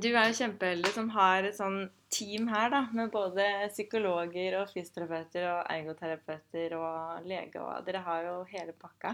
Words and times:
Du 0.00 0.08
er 0.14 0.30
jo 0.30 0.36
kjempeheldig 0.38 0.90
som 0.94 1.08
har 1.12 1.44
et 1.44 1.56
sånn 1.56 1.82
team 2.10 2.48
her, 2.50 2.70
da, 2.72 2.80
med 2.96 3.10
både 3.12 3.44
psykologer 3.70 4.56
og 4.60 4.70
fysioterapeuter 4.72 5.46
og 5.50 5.60
ergoterapeuter 5.70 6.74
og 6.78 7.26
lege 7.28 7.60
og 7.60 7.84
Dere 7.86 8.00
har 8.06 8.24
jo 8.26 8.34
hele 8.50 8.74
pakka. 8.78 9.12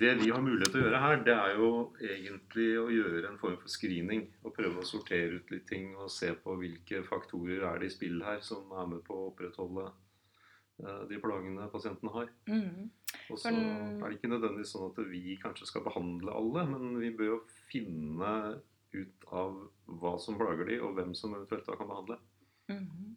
Det 0.00 0.12
vi 0.20 0.30
har 0.32 0.42
mulighet 0.42 0.72
til 0.72 0.82
å 0.82 0.84
gjøre 0.86 1.02
her, 1.04 1.22
det 1.26 1.34
er 1.36 1.56
jo 1.60 1.70
egentlig 2.00 2.68
å 2.80 2.88
gjøre 2.92 3.30
en 3.30 3.40
form 3.40 3.56
for 3.60 3.72
screening. 3.72 4.26
Og 4.44 4.54
prøve 4.56 4.82
å 4.82 4.88
sortere 4.88 5.40
ut 5.40 5.52
litt 5.54 5.66
ting 5.70 5.92
og 5.96 6.10
se 6.12 6.32
på 6.36 6.56
hvilke 6.60 7.02
faktorer 7.06 7.66
er 7.68 7.82
det 7.82 7.90
i 7.90 7.94
spill 7.94 8.22
her 8.26 8.42
som 8.44 8.72
er 8.76 8.88
med 8.90 9.04
på 9.06 9.16
å 9.16 9.28
opprettholde 9.30 9.86
eh, 9.90 11.04
de 11.10 11.20
plagene 11.22 11.68
pasientene 11.72 12.14
har. 12.16 12.32
Mm. 12.50 12.90
Og 13.30 13.38
så 13.38 13.52
er 13.52 14.02
det 14.02 14.16
ikke 14.18 14.32
nødvendigvis 14.32 14.74
sånn 14.74 14.90
at 14.90 15.00
vi 15.10 15.38
kanskje 15.42 15.68
skal 15.70 15.86
behandle 15.86 16.34
alle, 16.34 16.66
men 16.72 16.98
vi 16.98 17.12
bør 17.14 17.34
jo 17.34 17.40
finne 17.70 18.34
ut 18.92 19.28
av 19.30 19.58
hva 20.00 20.14
som 20.22 20.38
plager 20.38 20.68
de, 20.68 20.78
og 20.84 20.94
hvem 20.98 21.14
som 21.18 21.34
eventuelt 21.34 21.66
da 21.66 21.78
kan 21.78 21.90
behandle. 21.90 22.20
Mhm. 22.70 23.16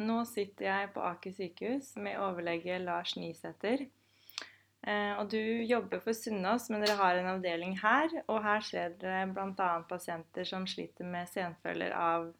Nå 0.00 0.22
sitter 0.24 0.64
jeg 0.64 0.92
på 0.94 1.02
Aker 1.04 1.32
sykehus 1.36 1.96
med 2.00 2.20
overlege 2.24 2.78
Lars 2.80 3.16
Nysæter. 3.20 3.82
Eh, 4.80 5.12
og 5.20 5.28
du 5.28 5.40
jobber 5.68 6.00
for 6.00 6.16
Sunnaas, 6.16 6.70
men 6.72 6.80
dere 6.80 6.96
har 6.96 7.18
en 7.20 7.34
avdeling 7.34 7.76
her. 7.82 8.08
Og 8.32 8.40
her 8.44 8.64
ser 8.64 8.94
dere 9.00 9.26
bl.a. 9.28 9.68
pasienter 9.88 10.48
som 10.48 10.64
sliter 10.68 11.04
med 11.04 11.28
senfølger 11.28 11.92
av 11.92 12.30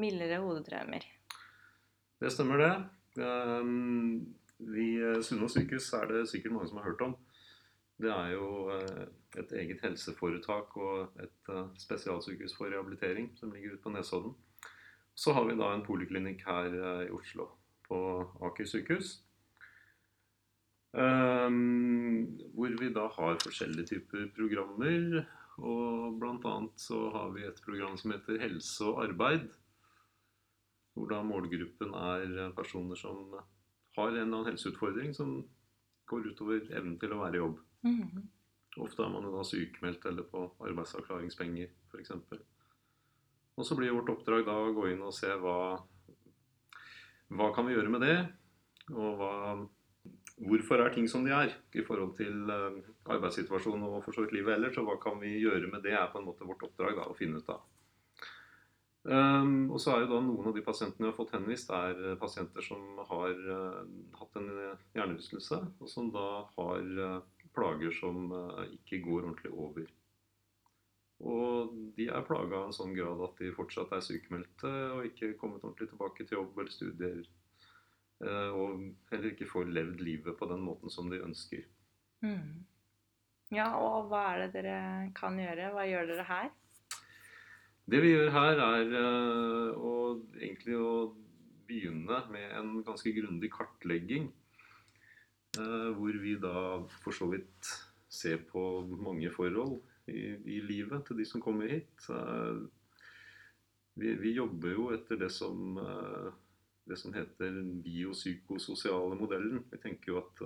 mildere 0.00 0.40
hodetraumer. 0.40 1.04
Det 2.20 2.32
stemmer, 2.32 2.62
det. 2.64 2.72
Um, 3.20 4.34
vi, 4.64 4.96
Sunnaas 5.22 5.58
sykehus 5.58 5.90
er 6.00 6.08
det 6.08 6.24
sikkert 6.32 6.56
mange 6.56 6.70
som 6.72 6.80
har 6.80 6.88
hørt 6.88 7.04
om. 7.04 7.18
Det 8.00 8.10
er 8.10 8.32
jo 8.32 8.48
eh, 8.74 9.04
et 9.40 9.52
eget 9.60 9.82
helseforetak 9.84 10.76
og 10.76 11.20
et 11.22 11.52
eh, 11.52 11.68
spesialsykehus 11.80 12.56
for 12.56 12.70
rehabilitering 12.70 13.30
som 13.38 13.52
ligger 13.52 13.74
ute 13.74 13.82
på 13.84 13.92
Nesodden. 13.94 14.34
Så 15.14 15.32
har 15.32 15.46
vi 15.46 15.56
da 15.58 15.70
en 15.72 15.84
poliklinikk 15.86 16.42
her 16.46 16.74
eh, 16.74 17.06
i 17.08 17.14
Oslo, 17.14 17.48
på 17.88 17.98
Aker 18.48 18.68
sykehus. 18.68 19.20
Um, 20.94 22.38
hvor 22.54 22.76
vi 22.78 22.92
da 22.94 23.08
har 23.10 23.40
forskjellige 23.42 23.90
typer 23.94 24.28
programmer. 24.36 25.24
Og 25.58 26.18
bl.a. 26.18 26.54
så 26.78 27.00
har 27.14 27.34
vi 27.34 27.44
et 27.46 27.60
program 27.62 27.98
som 27.98 28.14
heter 28.14 28.40
Helse 28.42 28.86
og 28.86 29.02
arbeid. 29.04 29.48
Hvor 30.94 31.10
da 31.10 31.22
målgruppen 31.26 31.94
er 31.98 32.54
personer 32.54 32.98
som 32.98 33.34
har 33.96 34.08
en 34.08 34.14
eller 34.14 34.24
annen 34.26 34.48
helseutfordring 34.52 35.14
som 35.14 35.36
går 36.10 36.30
utover 36.30 36.66
evnen 36.74 36.96
til 37.00 37.14
å 37.14 37.20
være 37.22 37.38
i 37.38 37.42
jobb. 37.42 37.60
Mhm. 37.86 38.24
Ofte 38.82 39.04
er 39.04 39.12
man 39.12 39.26
da 39.30 39.44
sykemeldt 39.46 40.06
eller 40.10 40.26
på 40.26 40.48
arbeidsavklaringspenger 40.66 41.70
f.eks. 41.92 42.14
Og 43.54 43.66
så 43.66 43.76
blir 43.78 43.94
vårt 43.94 44.10
oppdrag 44.10 44.46
da 44.48 44.56
å 44.58 44.72
gå 44.74 44.88
inn 44.90 45.04
og 45.06 45.14
se 45.14 45.30
hva 45.38 45.58
hva 47.34 47.50
kan 47.54 47.66
vi 47.66 47.74
gjøre 47.74 47.92
med 47.92 48.04
det, 48.04 48.16
og 48.92 49.20
hva, 49.20 49.32
hvorfor 50.48 50.82
er 50.84 50.92
ting 50.94 51.06
som 51.10 51.24
de 51.24 51.32
er 51.34 51.54
i 51.74 51.84
forhold 51.86 52.14
til 52.18 52.50
eh, 52.52 52.80
arbeidssituasjonen 53.10 53.86
og 53.88 54.02
for 54.04 54.16
så 54.16 54.24
vidt 54.24 54.36
livet 54.36 54.58
ellers, 54.58 54.76
og 54.78 54.90
hva 54.90 54.98
kan 55.02 55.16
vi 55.22 55.38
gjøre 55.40 55.70
med 55.72 55.82
det, 55.86 55.94
er 55.96 56.10
på 56.12 56.20
en 56.20 56.28
måte 56.28 56.46
vårt 56.46 56.62
oppdrag 56.66 56.98
da, 56.98 57.08
å 57.08 57.16
finne 57.18 57.40
ut 57.40 57.54
av. 57.54 57.64
Um, 59.04 59.68
og 59.68 59.76
så 59.84 59.92
er 59.92 60.04
jo 60.04 60.14
da 60.14 60.18
Noen 60.24 60.46
av 60.48 60.54
de 60.56 60.62
pasientene 60.64 61.04
vi 61.04 61.10
har 61.10 61.16
fått 61.16 61.34
henvist, 61.36 61.72
er 61.76 61.98
eh, 62.00 62.18
pasienter 62.20 62.64
som 62.64 63.02
har 63.10 63.34
uh, 63.34 63.82
hatt 64.20 64.38
en 64.40 64.48
hjernerystelse, 64.96 65.58
og 65.76 65.90
som 65.92 66.08
da 66.14 66.28
har 66.54 67.02
eh, 67.08 67.18
plager 67.54 67.94
som 67.96 68.26
eh, 68.32 68.74
ikke 68.78 69.02
går 69.04 69.22
ordentlig 69.28 69.52
over. 69.52 69.86
Og 71.24 71.70
de 71.96 72.08
er 72.10 72.26
plaga 72.26 72.58
av 72.58 72.68
en 72.68 72.76
sånn 72.76 72.92
grad 72.96 73.22
at 73.24 73.38
de 73.40 73.52
fortsatt 73.54 73.92
er 73.94 74.02
sykemeldte 74.04 74.70
og 74.96 75.06
ikke 75.08 75.36
kommet 75.40 75.62
ordentlig 75.64 75.88
tilbake 75.92 76.26
til 76.26 76.40
jobb 76.40 76.58
eller 76.58 76.74
studier. 76.74 77.22
eh, 78.24 78.50
Og 78.50 78.84
heller 79.12 79.30
ikke 79.30 79.48
får 79.50 79.70
levd 79.70 80.02
livet 80.04 80.36
på 80.38 80.50
den 80.50 80.64
måten 80.66 80.90
som 80.90 81.08
de 81.10 81.22
ønsker. 81.22 81.64
Mm. 82.24 82.64
Ja, 83.54 83.70
og 83.78 84.08
hva 84.10 84.26
er 84.32 84.44
det 84.44 84.52
dere 84.56 84.76
kan 85.14 85.38
gjøre? 85.38 85.70
Hva 85.74 85.86
gjør 85.86 86.10
dere 86.10 86.28
her? 86.28 86.52
Det 87.84 88.00
vi 88.00 88.14
gjør 88.14 88.30
her, 88.32 88.60
er 88.64 88.94
eh, 88.96 89.76
å, 89.76 89.92
egentlig 90.40 90.76
å 90.80 90.92
begynne 91.68 92.22
med 92.32 92.54
en 92.58 92.78
ganske 92.84 93.12
grundig 93.16 93.50
kartlegging. 93.52 94.30
Eh, 95.58 95.90
Hvor 95.96 96.20
vi 96.22 96.36
da 96.40 96.54
for 97.02 97.14
så 97.16 97.28
vidt 97.30 97.72
ser 98.08 98.38
på 98.50 98.84
mange 99.00 99.30
forhold 99.34 99.80
i, 100.06 100.36
i 100.56 100.60
livet 100.60 101.06
til 101.06 101.18
de 101.18 101.26
som 101.26 101.42
kommer 101.42 101.70
hit. 101.70 102.08
Eh, 102.10 102.64
Vi, 103.94 104.10
vi 104.18 104.32
jobber 104.34 104.72
jo 104.74 104.88
etter 104.90 105.16
det 105.20 105.28
som, 105.30 105.76
eh, 105.78 106.32
det 106.90 106.96
som 106.98 107.12
heter 107.14 107.52
den 107.54 107.76
biopsykososiale 107.84 109.14
modellen. 109.14 109.60
Vi 109.70 109.78
tenker 109.78 110.10
jo 110.10 110.16
at 110.18 110.42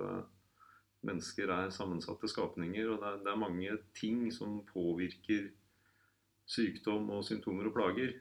mennesker 1.01 1.49
er 1.49 1.71
sammensatte 1.73 2.29
skapninger, 2.29 2.91
og 2.91 3.01
det 3.01 3.07
er, 3.07 3.17
det 3.25 3.31
er 3.31 3.41
mange 3.41 3.77
ting 3.97 4.27
som 4.31 4.59
påvirker 4.69 5.49
sykdom 6.45 7.09
og 7.09 7.25
symptomer 7.25 7.71
og 7.71 7.73
plager. 7.73 8.13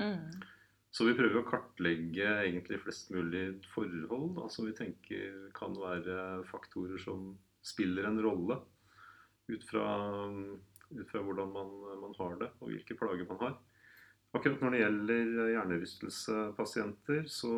Mhm. 0.00 0.55
Så 0.96 1.04
vi 1.04 1.12
prøver 1.12 1.42
å 1.42 1.44
kartlegge 1.44 2.24
egentlig 2.46 2.78
flest 2.80 3.10
mulig 3.12 3.58
forhold 3.68 4.30
da, 4.38 4.46
som 4.48 4.64
vi 4.64 4.72
tenker 4.78 5.50
kan 5.56 5.74
være 5.76 6.46
faktorer 6.48 7.02
som 7.02 7.34
spiller 7.60 8.08
en 8.08 8.22
rolle 8.24 8.56
ut 9.50 9.66
fra, 9.68 9.84
ut 10.96 11.10
fra 11.10 11.20
hvordan 11.26 11.52
man, 11.52 11.74
man 12.00 12.16
har 12.16 12.38
det 12.40 12.48
og 12.62 12.70
hvilke 12.70 12.96
plager 12.96 13.28
man 13.28 13.42
har. 13.42 13.58
Akkurat 14.36 14.64
når 14.64 14.72
det 14.72 14.80
gjelder 14.80 15.52
hjernerystelsepasienter, 15.52 17.28
så 17.28 17.52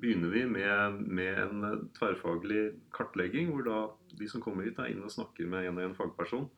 begynner 0.00 0.32
vi 0.32 0.46
med, 0.48 1.04
med 1.12 1.42
en 1.44 1.90
tverrfaglig 1.98 2.64
kartlegging, 2.96 3.52
hvor 3.52 3.68
da 3.68 3.78
de 4.16 4.32
som 4.32 4.40
kommer 4.40 4.64
hit, 4.64 4.80
er 4.80 4.94
inne 4.94 5.04
og 5.08 5.12
snakker 5.12 5.44
med 5.44 5.68
en 5.68 5.76
og 5.82 5.90
en 5.90 5.98
fagperson. 5.98 6.48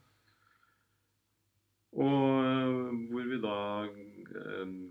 Og 1.93 2.45
øh, 2.47 2.89
hvor 3.11 3.29
vi 3.29 3.43
da 3.43 3.57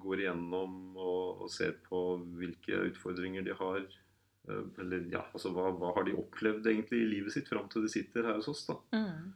går 0.01 0.23
igjennom 0.23 0.77
og, 0.97 1.43
og 1.45 1.51
ser 1.51 1.75
på 1.85 2.01
hvilke 2.39 2.79
utfordringer 2.91 3.45
de 3.45 3.57
har. 3.57 3.83
øh, 4.49 4.65
Eller 4.83 5.05
ja, 5.11 5.25
altså 5.31 5.53
hva, 5.55 5.69
hva 5.75 5.93
har 5.97 6.07
de 6.07 6.17
opplevd 6.17 6.67
egentlig 6.71 7.03
i 7.03 7.11
livet 7.17 7.35
sitt 7.35 7.49
fram 7.51 7.69
til 7.71 7.85
de 7.85 7.91
sitter 7.93 8.27
her 8.29 8.39
hos 8.39 8.51
oss. 8.51 8.65
da. 8.69 8.77
Mm. 8.95 9.31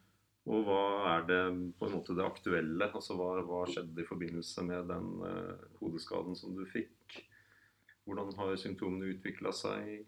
Og 0.46 0.66
hva 0.68 0.82
er 1.16 1.24
det 1.26 1.42
på 1.80 1.88
en 1.88 1.96
måte 1.96 2.14
det 2.14 2.26
aktuelle? 2.26 2.90
Altså 2.92 3.18
hva, 3.18 3.32
hva 3.48 3.64
skjedde 3.70 4.04
i 4.04 4.06
forbindelse 4.06 4.66
med 4.68 4.92
den 4.92 5.08
uh, 5.26 5.64
hodeskaden 5.80 6.38
som 6.38 6.54
du 6.54 6.62
fikk? 6.70 7.22
Hvordan 8.06 8.36
har 8.38 8.54
symptomene 8.62 9.16
utvikla 9.16 9.50
seg, 9.58 10.04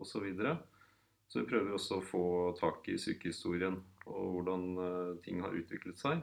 osv. 0.00 0.08
Så, 0.08 0.22
videre. 0.24 0.54
så 1.28 1.42
vi 1.42 1.50
prøver 1.50 1.76
også 1.76 1.98
å 1.98 2.06
få 2.06 2.24
tak 2.56 2.88
i 2.88 2.96
sykehistorien 2.96 3.76
og 4.08 4.30
hvordan 4.38 4.64
uh, 4.80 5.10
ting 5.24 5.42
har 5.44 5.52
utviklet 5.60 6.00
seg. 6.00 6.22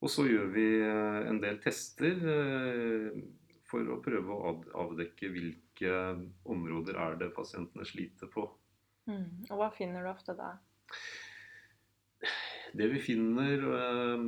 Og 0.00 0.08
så 0.08 0.24
gjør 0.28 0.48
vi 0.54 0.66
eh, 0.80 1.18
en 1.28 1.40
del 1.42 1.58
tester 1.60 2.22
eh, 2.34 3.20
for 3.68 3.86
å 3.92 4.00
prøve 4.02 4.36
å 4.36 4.54
avdekke 4.86 5.28
hvilke 5.32 5.96
områder 6.50 6.98
er 7.00 7.18
det 7.20 7.32
pasientene 7.36 7.84
sliter 7.88 8.30
på. 8.32 8.46
Mm. 9.10 9.44
Og 9.50 9.58
hva 9.60 9.68
finner 9.74 10.04
du 10.04 10.12
ofte 10.12 10.36
da? 10.38 10.54
Det 12.70 12.86
vi 12.92 13.00
finner 13.02 13.64
eh, 13.74 14.24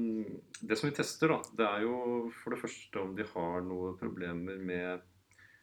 Det 0.61 0.77
som 0.79 0.91
vi 0.91 0.97
tester, 0.97 1.33
da, 1.33 1.41
det 1.57 1.69
er 1.69 1.87
jo 1.87 1.97
for 2.43 2.55
det 2.55 2.61
første 2.63 3.01
om 3.01 3.17
de 3.17 3.27
har 3.33 3.65
noen 3.65 3.97
problemer 4.01 4.61
med 4.61 5.09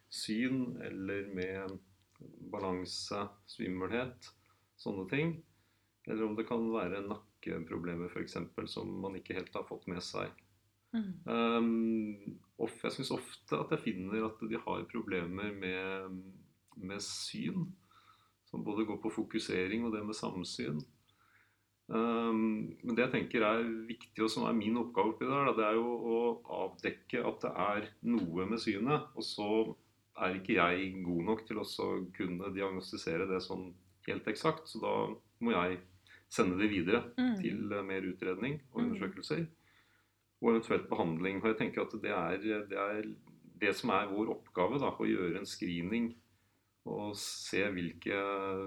syn 0.09 0.79
eller 0.81 1.29
med 1.37 1.77
balanse, 2.51 3.27
svimmelhet, 3.47 4.31
sånne 4.81 5.05
ting. 5.11 5.35
Eller 6.09 6.25
om 6.25 6.33
det 6.35 6.47
kan 6.49 6.65
være 6.73 7.03
nakkeproblemer 7.39 8.09
f.eks. 8.09 8.37
som 8.67 9.01
man 9.01 9.15
ikke 9.15 9.35
helt 9.35 9.53
har 9.53 9.67
fått 9.67 9.87
med 9.87 10.01
seg. 10.03 10.29
Mm. 10.93 11.13
Um, 11.25 12.37
of, 12.57 12.73
jeg 12.83 12.91
syns 12.91 13.11
ofte 13.11 13.57
at 13.57 13.71
jeg 13.71 13.83
finner 13.93 14.25
at 14.25 14.39
de 14.41 14.57
har 14.57 14.87
problemer 14.91 15.51
med, 15.53 16.21
med 16.75 17.01
syn. 17.01 17.69
Som 18.49 18.63
både 18.65 18.85
går 18.85 18.97
på 18.97 19.11
fokusering 19.13 19.85
og 19.85 19.93
det 19.93 20.03
med 20.05 20.17
samsyn. 20.17 20.79
Um, 21.89 22.75
men 22.83 22.95
det 22.95 23.05
jeg 23.05 23.13
tenker 23.13 23.45
er 23.45 23.61
viktig, 23.87 24.23
og 24.23 24.29
som 24.29 24.45
er 24.45 24.57
min 24.57 24.77
oppgave 24.77 25.13
oppi 25.13 25.25
der, 25.25 25.53
det 25.57 25.65
er 25.65 25.77
jo 25.77 25.85
å 25.85 26.17
avdekke 26.65 27.21
at 27.25 27.45
det 27.45 27.53
er 27.53 27.91
noe 28.09 28.49
med 28.49 28.61
synet. 28.61 29.13
Og 29.15 29.25
så 29.25 29.51
er 30.19 30.35
ikke 30.35 30.57
jeg 30.57 31.03
god 31.05 31.23
nok 31.29 31.45
til 31.47 31.61
å 31.61 31.67
kunne 32.17 32.51
diagnostisere 32.53 33.29
det 33.29 33.39
sånn 33.45 33.69
helt 34.09 34.27
eksakt. 34.29 34.65
Så 34.69 34.81
da 34.81 34.95
må 35.45 35.53
jeg 35.53 35.79
sende 36.29 36.59
de 36.61 36.69
videre 36.69 37.03
mm. 37.17 37.35
til 37.41 37.73
eh, 37.73 37.85
mer 37.85 38.05
utredning 38.05 38.59
og 38.71 38.81
Mm. 38.81 38.85
undersøkelser. 38.91 39.45
Og 40.41 40.51
eventuelt 40.53 40.87
behandling. 40.89 41.41
Og 41.43 41.49
jeg 41.51 41.57
tenker 41.59 41.81
at 41.83 41.93
det 42.01 42.11
er 42.15 42.37
det, 42.69 42.77
er 42.77 43.03
det 43.59 43.75
som 43.75 43.89
er 43.91 44.07
vår 44.07 44.29
oppgave, 44.37 44.79
da, 44.79 44.93
å 44.95 45.07
gjøre 45.07 45.39
en 45.41 45.45
screening 45.49 46.15
Og 46.89 47.11
se 47.19 47.59
hvilke, 47.75 48.15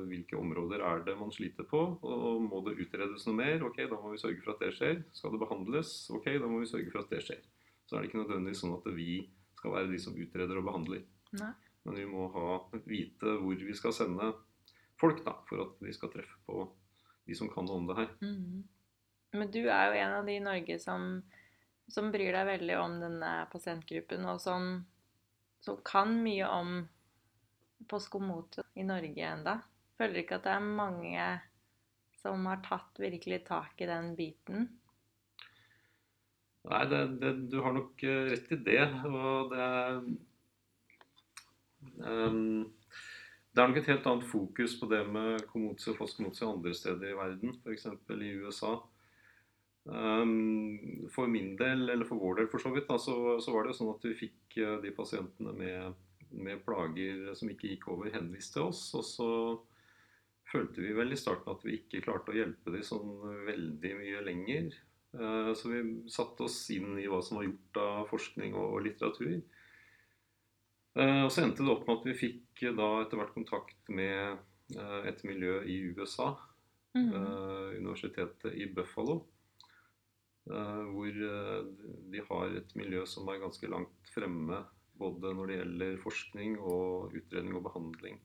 hvilke 0.07 0.37
områder 0.37 0.83
er 0.85 1.01
det 1.03 1.15
man 1.19 1.33
sliter 1.33 1.65
på. 1.67 1.81
Og 2.07 2.43
må 2.45 2.61
det 2.67 2.77
utredes 2.85 3.25
noe 3.27 3.35
mer, 3.35 3.65
ok, 3.65 3.79
da 3.89 3.97
må 3.99 4.13
vi 4.13 4.21
sørge 4.21 4.43
for 4.45 4.53
at 4.53 4.61
det 4.63 4.75
skjer. 4.77 5.01
Skal 5.17 5.33
det 5.33 5.41
behandles, 5.41 6.11
ok, 6.13 6.29
da 6.39 6.47
må 6.47 6.61
vi 6.61 6.69
sørge 6.71 6.93
for 6.93 7.01
at 7.03 7.11
det 7.11 7.23
skjer. 7.25 7.41
Så 7.89 7.97
er 7.97 8.03
det 8.05 8.11
ikke 8.11 8.21
nødvendigvis 8.21 8.61
sånn 8.63 8.77
at 8.77 8.87
vi 8.95 9.17
skal 9.59 9.75
være 9.75 9.91
de 9.91 9.99
som 9.99 10.15
utreder 10.15 10.61
og 10.61 10.69
behandler. 10.69 11.03
Nei. 11.41 11.51
Men 11.85 11.99
vi 11.99 12.05
må 12.07 12.29
ha, 12.37 12.61
vite 12.87 13.35
hvor 13.41 13.65
vi 13.65 13.75
skal 13.75 13.97
sende 13.97 14.29
folk 15.01 15.25
da, 15.25 15.35
for 15.49 15.65
at 15.65 15.81
de 15.83 15.97
skal 15.97 16.13
treffe 16.13 16.37
på 16.47 16.69
de 17.25 17.37
som 17.39 17.51
kan 17.53 17.69
om 17.71 17.87
det 17.89 17.99
her. 18.01 18.09
Mm. 18.23 18.63
Men 19.33 19.53
du 19.53 19.61
er 19.65 19.87
jo 19.89 20.01
en 20.01 20.17
av 20.19 20.27
de 20.29 20.37
i 20.37 20.45
Norge 20.45 20.79
som, 20.83 21.23
som 21.89 22.11
bryr 22.13 22.35
deg 22.35 22.49
veldig 22.49 22.79
om 22.81 22.99
denne 23.01 23.31
pasientgruppen, 23.53 24.27
og 24.29 24.43
som, 24.43 24.75
som 25.65 25.79
kan 25.87 26.13
mye 26.25 26.49
om 26.49 26.83
postkomote 27.89 28.67
i 28.79 28.85
Norge 28.87 29.27
enda. 29.29 29.57
Føler 29.99 30.23
ikke 30.23 30.39
at 30.41 30.47
det 30.47 30.55
er 30.57 30.69
mange 30.83 31.27
som 32.23 32.47
har 32.47 32.63
tatt 32.65 33.01
virkelig 33.03 33.43
tak 33.49 33.81
i 33.83 33.89
den 33.91 34.13
biten. 34.19 34.69
Nei, 36.71 36.85
det, 36.87 37.01
det, 37.19 37.33
du 37.51 37.59
har 37.65 37.75
nok 37.75 38.05
eh, 38.07 38.29
rett 38.31 38.53
i 38.55 38.59
det. 38.69 38.85
Og 39.09 39.51
det 39.51 39.65
ehm, 42.07 42.71
Det 43.53 43.61
er 43.61 43.69
nok 43.69 43.83
et 43.83 43.89
helt 43.91 44.07
annet 44.09 44.25
fokus 44.25 44.75
på 44.81 44.89
det 44.89 45.03
med 45.13 45.43
komotse 45.51 45.93
og 45.93 45.99
postkomotse 45.99 46.47
andre 46.49 46.73
steder 46.77 47.11
i 47.11 47.17
verden, 47.19 47.59
f.eks. 47.61 47.85
i 48.17 48.31
USA. 48.41 48.79
Um, 49.85 51.09
for 51.11 51.27
min 51.27 51.57
del, 51.59 51.89
eller 51.91 52.07
for 52.09 52.23
vår 52.23 52.39
del 52.39 52.49
for 52.49 52.63
så 52.63 52.71
vidt, 52.73 52.87
da, 52.89 52.97
så, 53.03 53.17
så 53.43 53.53
var 53.53 53.67
det 53.67 53.75
jo 53.75 53.81
sånn 53.81 53.93
at 53.93 54.07
vi 54.07 54.15
fikk 54.15 54.57
eh, 54.63 54.77
de 54.85 54.93
pasientene 54.95 55.53
med, 55.59 55.99
med 56.31 56.63
plager 56.65 57.33
som 57.37 57.51
ikke 57.51 57.75
gikk 57.75 57.89
over, 57.93 58.13
henvist 58.15 58.55
til 58.55 58.71
oss. 58.71 58.87
Og 58.97 59.05
så 59.05 59.29
følte 60.49 60.85
vi 60.85 60.95
vel 60.97 61.13
i 61.13 61.19
starten 61.21 61.53
at 61.53 61.67
vi 61.67 61.77
ikke 61.81 62.05
klarte 62.07 62.33
å 62.33 62.39
hjelpe 62.39 62.73
dem 62.73 62.87
sånn 62.87 63.19
veldig 63.49 63.93
mye 63.99 64.25
lenger. 64.31 64.71
Uh, 65.13 65.53
Så 65.59 65.75
vi 65.75 65.83
satte 66.09 66.47
oss 66.49 66.63
inn 66.73 66.95
i 66.97 67.09
hva 67.11 67.21
som 67.21 67.43
var 67.43 67.51
gjort 67.51 67.83
av 67.85 68.07
forskning 68.09 68.57
og 68.57 68.81
litteratur. 68.87 69.43
Eh, 70.97 71.23
Og 71.25 71.31
så 71.33 71.43
endte 71.45 71.65
det 71.65 71.73
opp 71.73 71.87
med 71.89 72.01
at 72.01 72.09
vi 72.11 72.17
fikk 72.19 72.65
eh, 72.67 72.75
da 72.77 72.89
etter 73.03 73.21
hvert 73.21 73.35
kontakt 73.37 73.93
med 73.93 74.37
eh, 74.77 75.01
et 75.09 75.23
miljø 75.25 75.61
i 75.65 75.79
USA. 75.97 76.33
Mhm. 76.97 77.13
eh, 77.17 77.79
Universitetet 77.81 78.53
i 78.55 78.67
Buffalo. 78.73 79.23
Hvor 80.43 81.13
de 82.11 82.21
har 82.29 82.55
et 82.59 82.73
miljø 82.75 83.05
som 83.07 83.29
er 83.31 83.39
ganske 83.39 83.69
langt 83.71 84.09
fremme 84.11 84.57
både 84.99 85.31
når 85.39 85.47
det 85.47 85.59
gjelder 85.61 86.01
forskning 86.03 86.57
og 86.59 87.15
utredning 87.15 87.55
og 87.55 87.63
behandling 87.69 88.17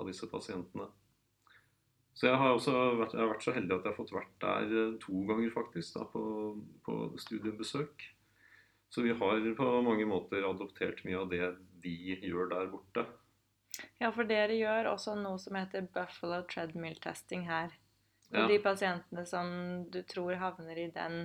av 0.00 0.08
disse 0.08 0.24
pasientene. 0.32 0.86
Så 2.16 2.30
jeg 2.30 2.40
har 2.40 2.54
også 2.54 2.72
vært, 2.96 3.12
jeg 3.12 3.20
har 3.20 3.28
vært 3.34 3.44
så 3.44 3.52
heldig 3.52 3.76
at 3.76 3.84
jeg 3.84 3.92
har 3.92 3.98
fått 3.98 4.14
vært 4.16 4.32
der 4.40 4.96
to 5.04 5.20
ganger 5.28 5.52
faktisk 5.52 5.98
da, 5.98 6.06
på, 6.08 6.24
på 6.88 6.96
studiebesøk. 7.20 8.08
Så 8.88 9.04
vi 9.04 9.12
har 9.12 9.44
på 9.60 9.68
mange 9.84 10.08
måter 10.08 10.48
adoptert 10.48 11.04
mye 11.04 11.20
av 11.20 11.28
det 11.28 11.44
de 11.82 11.94
gjør 12.20 12.50
der 12.52 12.70
borte. 12.72 13.06
Ja, 14.00 14.10
for 14.12 14.28
dere 14.28 14.56
gjør 14.58 14.90
også 14.92 15.14
noe 15.18 15.38
som 15.40 15.56
heter 15.56 15.86
Buffalo 15.94 16.42
Treadmill 16.48 16.98
Testing 17.02 17.46
her. 17.48 17.72
Ja. 18.30 18.44
de 18.46 18.60
pasientene 18.62 19.24
som 19.26 19.48
du 19.90 20.04
tror 20.06 20.36
havner 20.38 20.78
i 20.78 20.90
den 20.94 21.24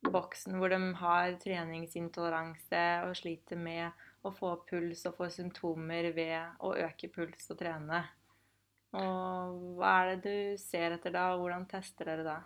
boksen 0.00 0.56
hvor 0.56 0.72
de 0.72 0.78
har 0.96 1.34
treningsintoleranse 1.42 2.84
og 3.04 3.12
sliter 3.18 3.60
med 3.60 3.90
å 4.24 4.32
få 4.32 4.54
puls 4.70 5.04
og 5.08 5.18
får 5.18 5.34
symptomer 5.34 6.08
ved 6.16 6.62
å 6.64 6.72
øke 6.80 7.10
puls 7.12 7.44
og 7.52 7.60
trene. 7.60 8.00
Og 8.96 9.60
hva 9.76 9.92
er 10.00 10.14
det 10.14 10.22
du 10.24 10.62
ser 10.62 10.96
etter 10.96 11.12
da, 11.14 11.28
og 11.34 11.44
hvordan 11.44 11.68
tester 11.70 12.08
dere 12.08 12.24
da? 12.26 12.38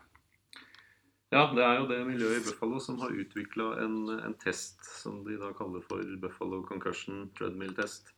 Ja, 1.32 1.49
det 1.55 1.65
er 1.65 1.81
jo 1.81 1.87
det 1.88 2.03
miljøet 2.06 2.43
i 2.43 2.44
Buffalo 2.47 2.79
som 2.82 2.99
har 3.00 3.15
utvikla 3.15 3.71
en, 3.82 3.97
en 4.19 4.37
test 4.38 4.85
som 5.00 5.23
de 5.26 5.38
da 5.41 5.50
kaller 5.56 5.82
for 5.87 6.03
Buffalo 6.23 6.61
Concussion 6.69 7.31
Treadmill 7.38 7.75
Test. 7.75 8.12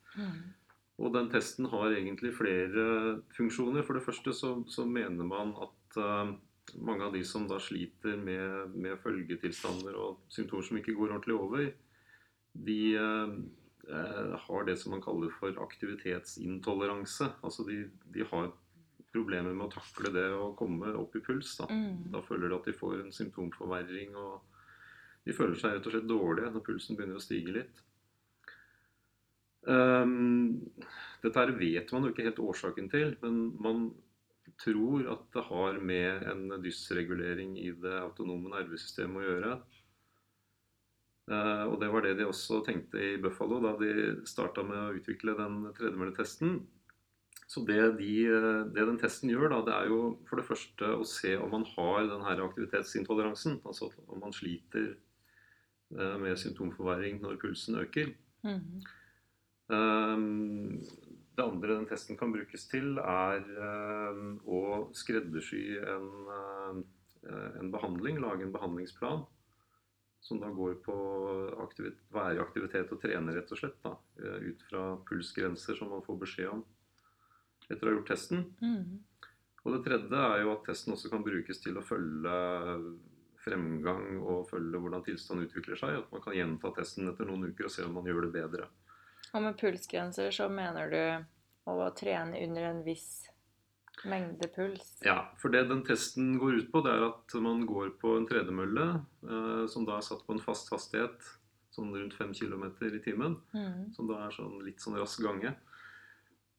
Og 0.97 1.13
den 1.13 1.31
testen 1.33 1.69
har 1.69 1.93
egentlig 1.93 2.33
flere 2.37 3.21
funksjoner. 3.37 3.85
For 3.85 3.97
det 3.97 4.05
første 4.05 4.33
så, 4.37 4.53
så 4.69 4.85
mener 4.89 5.29
man 5.29 5.53
at 5.61 5.99
uh, 6.01 6.33
mange 6.75 7.05
av 7.05 7.13
de 7.15 7.23
som 7.25 7.47
da 7.49 7.59
sliter 7.63 8.17
med, 8.21 8.75
med 8.75 8.99
følgetilstander 9.03 9.97
og 10.01 10.23
symptomer 10.33 10.67
som 10.67 10.81
ikke 10.81 10.97
går 10.97 11.13
ordentlig 11.13 11.37
over, 11.37 11.69
de 12.67 12.81
eh, 12.97 14.37
har 14.47 14.65
det 14.67 14.79
som 14.81 14.95
man 14.95 15.03
kaller 15.05 15.33
for 15.39 15.59
aktivitetsintoleranse. 15.63 17.29
Altså 17.45 17.67
de, 17.69 17.83
de 18.15 18.25
har 18.31 18.49
problemer 19.17 19.57
med 19.57 19.67
å 19.67 19.73
takle 19.73 20.13
det 20.15 20.29
å 20.37 20.53
komme 20.59 20.93
opp 21.01 21.17
i 21.17 21.25
puls. 21.25 21.57
Da, 21.59 21.67
Mm. 21.73 22.13
da 22.13 22.23
føler 22.23 22.53
de 22.53 22.61
at 22.61 22.69
de 22.69 22.77
får 22.77 23.01
en 23.01 23.13
symptomforverring, 23.13 24.15
og 24.17 24.41
de 25.27 25.35
føler 25.35 25.57
seg 25.59 25.75
rett 25.75 25.87
og 25.89 25.97
slett 25.97 26.11
dårlige 26.11 26.53
når 26.53 26.67
pulsen 26.69 26.97
begynner 26.97 27.19
å 27.19 27.25
stige 27.25 27.55
litt. 27.57 27.83
Um, 29.67 30.61
dette 31.25 31.41
her 31.41 31.51
vet 31.59 31.91
man 31.93 32.05
jo 32.07 32.13
ikke 32.13 32.27
helt 32.29 32.43
årsaken 32.45 32.91
til, 32.93 33.17
men 33.25 33.41
man 33.59 33.89
tror 34.63 35.09
at 35.11 35.25
det 35.35 35.43
har 35.49 35.81
med 35.83 36.23
en 36.31 36.63
dysregulering 36.63 37.57
i 37.59 37.73
det 37.83 37.97
autonome 37.99 38.53
nervesystemet 38.53 39.19
å 39.19 39.27
gjøre. 39.27 39.57
Uh, 41.27 41.65
og 41.73 41.81
det 41.83 41.91
var 41.91 42.07
det 42.07 42.15
de 42.21 42.29
også 42.31 42.61
tenkte 42.63 43.03
i 43.03 43.17
Buffalo 43.19 43.59
da 43.65 43.73
de 43.81 44.21
starta 44.31 44.63
med 44.63 44.79
å 44.79 44.95
utvikle 44.95 45.35
den 45.35 45.65
tredemølletesten. 45.75 46.61
Så 47.47 47.63
det, 47.63 47.79
de, 48.01 48.13
eh, 48.27 48.61
det 48.75 48.85
den 48.89 48.99
testen 48.99 49.31
gjør, 49.31 49.49
da, 49.53 49.61
det 49.67 49.75
er 49.77 49.91
jo 49.93 50.01
for 50.27 50.41
det 50.41 50.49
første 50.49 50.89
å 50.99 51.07
se 51.07 51.37
om 51.39 51.53
man 51.55 51.67
har 51.77 52.09
den 52.11 52.25
her 52.27 52.43
aktivitetsintoleransen. 52.43 53.61
Altså 53.63 53.93
om 54.11 54.23
man 54.25 54.35
sliter 54.35 54.89
eh, 55.95 56.17
med 56.23 56.39
symptomforverring 56.43 57.21
når 57.23 57.39
pulsen 57.43 57.79
øker. 57.83 58.15
Mm 58.47 58.61
-hmm. 58.61 58.87
Det 61.37 61.45
andre 61.45 61.75
den 61.75 61.87
testen 61.87 62.17
kan 62.17 62.33
brukes 62.33 62.69
til, 62.69 62.99
er 62.99 63.43
å 64.47 64.91
skreddersy 64.95 65.79
en, 65.79 66.85
en 67.61 67.73
behandling, 67.73 68.21
lage 68.21 68.43
en 68.43 68.53
behandlingsplan. 68.53 69.25
Som 70.21 70.41
da 70.41 70.49
går 70.51 70.75
på 70.85 70.95
aktivit 71.59 71.99
være 72.13 72.35
i 72.37 72.39
aktivitet 72.39 72.93
og 72.93 73.01
trene, 73.03 73.35
rett 73.35 73.53
og 73.53 73.59
slett. 73.59 73.83
Da, 73.83 73.97
ut 74.23 74.63
fra 74.71 74.97
pulsgrenser 75.09 75.75
som 75.75 75.89
man 75.89 76.03
får 76.07 76.19
beskjed 76.19 76.49
om 76.49 76.65
etter 77.71 77.87
å 77.87 77.93
ha 77.93 77.99
gjort 77.99 78.11
testen. 78.13 78.47
Mm. 78.63 79.05
Og 79.67 79.75
det 79.75 79.83
tredje 79.87 80.25
er 80.31 80.43
jo 80.45 80.55
at 80.55 80.67
testen 80.69 80.95
også 80.95 81.11
kan 81.11 81.27
brukes 81.27 81.63
til 81.63 81.79
å 81.79 81.85
følge 81.85 82.35
fremgang 83.47 84.19
og 84.23 84.49
følge 84.51 84.81
hvordan 84.83 85.05
tilstanden 85.07 85.47
utvikler 85.47 85.79
seg. 85.79 86.01
At 86.01 86.13
man 86.15 86.23
kan 86.25 86.37
gjenta 86.37 86.73
testen 86.77 87.11
etter 87.11 87.29
noen 87.29 87.49
uker 87.51 87.69
og 87.69 87.75
se 87.75 87.87
om 87.87 87.97
man 87.99 88.07
gjør 88.07 88.29
det 88.29 88.35
bedre. 88.39 88.69
Og 89.35 89.43
med 89.43 89.57
pulsgrenser 89.59 90.31
så 90.35 90.47
mener 90.51 90.93
du 90.93 91.01
å 91.67 91.89
trene 91.99 92.39
under 92.47 92.69
en 92.71 92.85
viss 92.87 93.27
mengde 94.05 94.49
puls? 94.55 94.99
Ja, 95.05 95.33
for 95.41 95.53
det 95.53 95.67
den 95.71 95.83
testen 95.87 96.37
går 96.39 96.61
ut 96.61 96.71
på, 96.73 96.83
det 96.85 96.93
er 96.95 97.07
at 97.09 97.37
man 97.43 97.65
går 97.69 97.95
på 98.01 98.17
en 98.19 98.29
tredemølle 98.29 98.87
eh, 99.27 99.65
som 99.73 99.87
da 99.89 99.99
er 99.99 100.07
satt 100.07 100.27
på 100.27 100.37
en 100.37 100.43
fast 100.43 100.71
hastighet, 100.75 101.31
sånn 101.75 101.95
rundt 101.95 102.17
5 102.17 102.35
km 102.37 102.69
i 102.87 103.03
timen. 103.05 103.39
Mm. 103.57 103.93
Som 103.97 104.11
da 104.11 104.27
er 104.27 104.37
sånn 104.37 104.61
litt 104.67 104.85
sånn 104.85 104.99
rask 105.01 105.23
gange. 105.25 105.55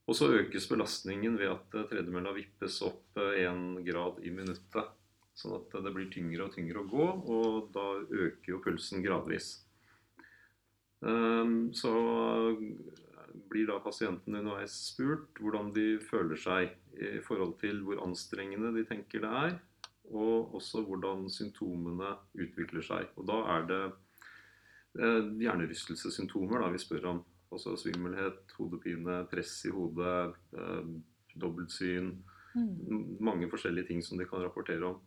Og 0.07 0.15
så 0.15 0.29
økes 0.31 0.69
belastningen 0.71 1.35
ved 1.39 1.51
at 1.51 1.75
eh, 1.75 1.87
tredemølla 1.91 2.33
vippes 2.35 2.79
opp 2.87 3.19
én 3.19 3.81
grad 3.87 4.21
i 4.23 4.31
minuttet. 4.31 4.93
Sånn 5.37 5.53
at 5.59 5.73
det 5.85 5.93
blir 5.93 6.09
tyngre 6.09 6.47
og 6.47 6.55
tyngre 6.55 6.81
å 6.81 6.89
gå, 6.89 7.07
og 7.29 7.67
da 7.75 7.85
øker 8.01 8.55
jo 8.55 8.61
pulsen 8.63 9.03
gradvis. 9.05 9.51
Ehm, 11.05 11.73
Så 11.77 11.91
blir 13.49 13.67
da 13.69 13.77
pasienten 13.79 14.35
underveis 14.35 14.73
spurt 14.89 15.37
hvordan 15.39 15.69
de 15.75 15.99
føler 16.01 16.39
seg 16.41 16.73
i 16.97 17.19
forhold 17.23 17.57
til 17.61 17.83
hvor 17.85 18.01
anstrengende 18.03 18.73
de 18.75 18.83
tenker 18.89 19.21
det 19.23 19.31
er, 19.43 19.55
og 20.09 20.55
også 20.57 20.81
hvordan 20.87 21.27
symptomene 21.29 22.15
utvikler 22.33 22.85
seg. 22.85 23.11
Og 23.19 23.27
da 23.29 23.39
er 23.57 23.67
det 23.69 23.81
eh, 24.97 25.31
hjernerystelsessymptomer 25.45 26.65
vi 26.73 26.81
spør 26.81 27.11
om. 27.13 27.25
Altså 27.51 27.77
svimmelhet, 27.79 28.51
hodepine, 28.57 29.21
press 29.31 29.59
i 29.69 29.71
hodet, 29.71 30.35
eh, 30.57 30.89
dobbeltsyn. 31.39 32.11
Mm. 32.57 33.17
Mange 33.23 33.49
forskjellige 33.51 33.87
ting 33.91 34.01
som 34.03 34.17
de 34.17 34.25
kan 34.27 34.43
rapportere 34.43 34.83
om. 34.85 34.99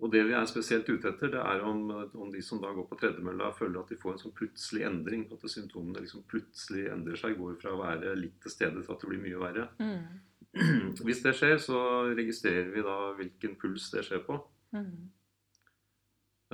Og 0.00 0.08
det 0.12 0.22
vi 0.24 0.32
er 0.32 0.46
spesielt 0.48 0.88
ute 0.88 1.10
etter, 1.10 1.28
det 1.34 1.40
er 1.40 1.62
om, 1.66 1.82
om 2.16 2.30
de 2.32 2.40
som 2.42 2.60
da 2.62 2.70
går 2.72 2.86
på 2.88 2.96
tredemølla, 3.02 3.50
føler 3.52 3.82
at 3.82 3.90
de 3.92 3.98
får 4.00 4.14
en 4.14 4.22
sånn 4.22 4.36
plutselig 4.36 4.86
endring. 4.88 5.26
At 5.28 5.44
symptomene 5.52 6.00
liksom 6.00 6.24
plutselig 6.30 6.86
endrer 6.88 7.20
seg, 7.20 7.36
går 7.36 7.58
fra 7.60 7.74
å 7.74 7.82
være 7.82 8.14
litt 8.16 8.38
til 8.40 8.54
stede 8.54 8.80
til 8.80 8.94
at 8.94 9.04
det 9.04 9.10
blir 9.10 9.22
mye 9.26 9.42
verre. 9.42 9.68
Mm. 9.82 10.94
Hvis 11.06 11.20
det 11.22 11.34
skjer, 11.36 11.58
så 11.62 11.80
registrerer 12.16 12.72
vi 12.72 12.84
da 12.86 12.96
hvilken 13.18 13.58
puls 13.60 13.90
det 13.92 14.06
skjer 14.08 14.24
på. 14.24 14.40
Mm. 14.74 15.10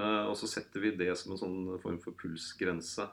Eh, 0.00 0.24
Og 0.26 0.34
så 0.40 0.50
setter 0.50 0.82
vi 0.82 0.96
det 0.98 1.12
som 1.16 1.32
en 1.36 1.40
sånn 1.40 1.60
form 1.84 2.02
for 2.02 2.18
pulsgrense. 2.18 3.06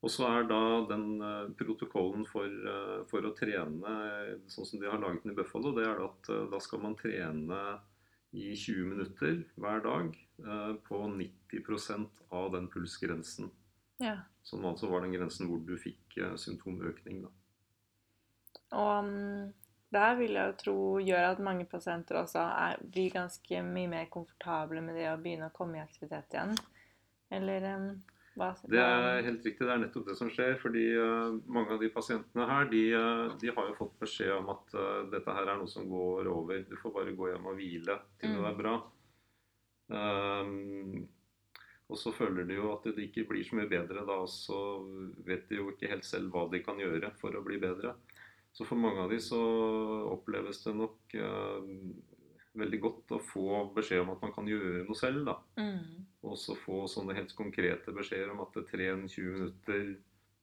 Og 0.00 0.08
så 0.12 0.24
er 0.30 0.46
da 0.48 0.62
den 0.88 1.20
eh, 1.20 1.50
protokollen 1.58 2.24
for, 2.28 2.48
eh, 2.48 3.00
for 3.10 3.26
å 3.28 3.34
trene 3.36 3.94
sånn 4.48 4.68
som 4.68 4.80
de 4.80 4.88
har 4.88 5.00
laget 5.02 5.26
den 5.26 5.34
i 5.34 5.36
Buffalo, 5.36 5.74
det 5.76 5.84
er 5.84 6.00
at 6.06 6.30
eh, 6.32 6.46
da 6.52 6.60
skal 6.64 6.80
man 6.86 6.96
trene 6.96 7.60
i 8.30 8.56
20 8.56 8.84
minutter 8.84 9.42
hver 9.58 9.82
dag 9.84 10.14
eh, 10.38 10.74
på 10.86 11.02
90% 11.52 12.22
av 12.28 12.52
den 12.52 12.68
pulsgrensen. 12.68 13.50
Ja. 14.00 14.16
Som 14.42 14.64
altså 14.64 14.88
var 14.88 15.04
den 15.04 15.12
grensen 15.12 15.50
hvor 15.50 15.60
du 15.66 15.74
fikk 15.78 16.16
eh, 16.16 16.36
symptomøkning. 16.38 17.24
Da. 17.26 17.32
Og 18.78 19.04
mm, 19.04 19.50
det 19.90 20.04
her 20.04 20.18
vil 20.20 20.38
jeg 20.38 20.52
jo 20.52 20.58
tro 20.62 20.78
gjør 21.02 21.32
at 21.32 21.42
mange 21.42 21.66
pasienter 21.68 22.22
også 22.22 22.44
er, 22.46 22.78
blir 22.80 23.10
ganske 23.16 23.64
mye 23.66 23.90
mer 23.90 24.06
komfortable 24.12 24.82
med 24.84 24.96
det 24.96 25.10
å 25.10 25.18
begynne 25.20 25.50
å 25.50 25.56
komme 25.56 25.80
i 25.80 25.84
aktivitet 25.84 26.38
igjen. 26.38 26.54
Eller 27.34 27.66
mm, 28.40 28.56
hva 28.62 28.70
Det 28.72 28.80
er 28.80 29.22
helt 29.26 29.44
riktig, 29.46 29.66
det 29.66 29.74
er 29.74 29.82
nettopp 29.84 30.06
det 30.08 30.16
som 30.18 30.30
skjer. 30.32 30.56
fordi 30.60 30.86
eh, 30.96 31.38
mange 31.46 31.74
av 31.76 31.80
de 31.80 31.90
pasientene 31.92 32.46
her, 32.48 32.64
de, 32.72 32.82
eh, 32.96 33.36
de 33.40 33.52
har 33.56 33.68
jo 33.68 33.76
fått 33.78 33.98
beskjed 34.00 34.32
om 34.38 34.50
at 34.54 34.74
eh, 34.74 35.10
dette 35.12 35.36
her 35.36 35.46
er 35.46 35.60
noe 35.60 35.68
som 35.68 35.88
går 35.88 36.30
over. 36.32 36.64
Du 36.68 36.76
får 36.80 36.94
bare 36.96 37.16
gå 37.16 37.30
hjem 37.32 37.46
og 37.52 37.56
hvile 37.60 38.00
til 38.20 38.30
Mm. 38.30 38.42
det 38.42 38.50
er 38.50 38.60
bra. 38.62 38.74
Um, 39.90 41.08
og 41.90 41.98
så 41.98 42.12
føler 42.14 42.44
de 42.46 42.54
jo 42.54 42.68
at 42.72 42.84
det 42.84 43.08
ikke 43.08 43.26
blir 43.26 43.42
så 43.42 43.56
mye 43.58 43.68
bedre 43.68 44.04
da, 44.06 44.20
og 44.22 44.28
så 44.30 44.58
vet 45.26 45.48
de 45.48 45.56
jo 45.56 45.70
ikke 45.72 45.90
helt 45.90 46.04
selv 46.06 46.30
hva 46.30 46.44
de 46.50 46.60
kan 46.62 46.78
gjøre 46.78 47.10
for 47.18 47.34
å 47.34 47.42
bli 47.42 47.58
bedre. 47.58 47.96
Så 48.54 48.64
for 48.66 48.78
mange 48.78 49.02
av 49.02 49.10
de 49.10 49.18
så 49.18 49.40
oppleves 50.12 50.62
det 50.62 50.74
nok 50.78 51.16
veldig 52.60 52.80
godt 52.84 53.14
å 53.16 53.20
få 53.24 53.46
beskjed 53.74 54.00
om 54.04 54.10
at 54.14 54.22
man 54.22 54.32
kan 54.36 54.46
gjøre 54.50 54.84
noe 54.86 54.98
selv, 54.98 55.24
da. 55.26 55.36
mm. 55.58 56.06
Og 56.22 56.36
så 56.36 56.52
få 56.60 56.82
sånne 56.88 57.14
helt 57.16 57.32
konkrete 57.34 57.94
beskjeder 57.96 58.30
om 58.34 58.42
at 58.44 58.52
det 58.58 58.66
tren 58.68 59.06
20 59.08 59.30
minutter 59.38 59.94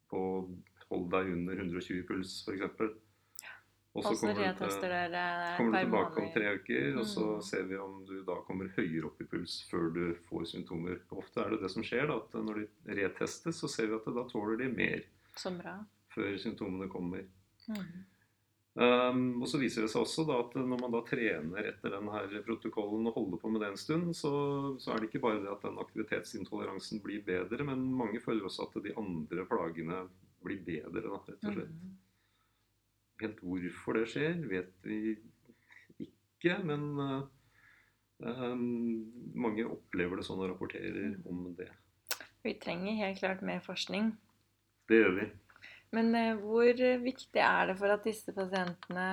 på 0.09 0.21
hold 0.89 1.09
deg 1.11 1.33
under 1.35 1.59
120 1.59 2.05
puls, 2.07 2.39
f.eks. 2.47 2.63
Og 3.97 4.03
så 4.03 4.09
kommer, 4.21 4.33
du 4.37 4.41
til- 4.59 4.67
kommer 5.57 5.71
du 5.73 5.85
tilbake 5.85 6.21
om 6.21 6.27
tre 6.33 6.49
uker, 6.59 6.97
og 6.99 7.05
så 7.05 7.25
Mm. 7.37 7.41
ser 7.43 7.63
vi 7.63 7.77
om 7.77 8.05
du 8.05 8.23
da 8.23 8.35
kommer 8.45 8.67
høyere 8.75 9.05
opp 9.05 9.21
i 9.21 9.25
puls 9.25 9.55
før 9.71 9.93
du 9.93 10.13
får 10.29 10.45
symptomer. 10.53 10.99
Ofte 11.11 11.41
er 11.45 11.49
det 11.49 11.61
det 11.61 11.71
som 11.71 11.83
skjer, 11.83 12.07
da, 12.07 12.17
at 12.17 12.31
når 12.33 12.53
de 12.85 12.95
retestes, 12.95 13.55
så 13.59 13.67
ser 13.69 13.87
vi 13.87 13.95
at 13.95 14.05
da 14.05 14.23
tåler 14.29 14.57
de 14.57 14.67
mer 14.69 15.01
før 16.13 16.37
symptomene 16.37 16.89
kommer. 16.89 17.25
Mm. 17.67 18.05
Um, 18.77 19.39
og 19.41 19.47
så 19.49 19.57
viser 19.57 19.81
det 19.81 19.89
seg 19.89 20.03
også 20.03 20.21
da 20.27 20.35
at 20.37 20.51
når 20.53 20.77
man 20.83 20.93
da 20.93 20.99
trener 21.01 21.65
etter 21.65 21.95
denne 21.95 22.41
protokollen 22.45 23.07
og 23.09 23.15
holder 23.15 23.39
på 23.41 23.49
med 23.49 23.63
det 23.63 23.71
en 23.71 23.79
stund, 23.81 24.11
så, 24.13 24.29
så 24.77 24.91
er 24.93 25.01
det 25.01 25.07
ikke 25.09 25.21
bare 25.23 25.39
det 25.41 25.49
at 25.49 25.65
den 25.65 25.79
aktivitetsintoleransen 25.81 27.01
blir 27.01 27.23
bedre, 27.25 27.65
men 27.65 27.87
mange 27.97 28.21
føler 28.21 28.45
også 28.45 28.67
at 28.67 28.77
de 28.85 28.93
andre 29.01 29.47
plagene 29.49 30.03
blir 30.45 30.61
bedre, 30.67 31.07
da, 31.07 31.23
rett 31.25 31.49
og 31.49 31.57
slett. 31.57 31.73
Mm. 31.73 31.97
Helt 33.23 33.41
hvorfor 33.41 33.97
det 33.97 34.05
skjer, 34.13 34.37
vet 34.45 34.85
vi 34.85 34.99
ikke, 36.05 36.59
men 36.69 36.85
uh, 37.01 37.25
um, 38.21 38.61
mange 39.33 39.65
opplever 39.65 40.21
det 40.21 40.27
sånn 40.29 40.43
og 40.43 40.51
rapporterer 40.53 41.17
om 41.25 41.47
det. 41.57 41.71
Vi 42.45 42.53
trenger 42.61 43.01
helt 43.01 43.25
klart 43.25 43.41
mer 43.41 43.65
forskning. 43.65 44.13
Det 44.87 45.01
gjør 45.01 45.17
vi. 45.17 45.29
Men 45.95 46.15
eh, 46.15 46.39
hvor 46.41 46.85
viktig 47.03 47.43
er 47.43 47.71
det 47.71 47.77
for 47.79 47.93
at 47.93 48.05
disse 48.07 48.33
pasientene 48.35 49.07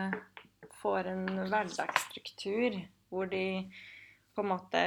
får 0.80 1.10
en 1.12 1.26
hverdagsstruktur 1.48 2.80
hvor 3.12 3.28
de 3.30 3.70
på 4.34 4.42
en 4.42 4.50
måte 4.50 4.80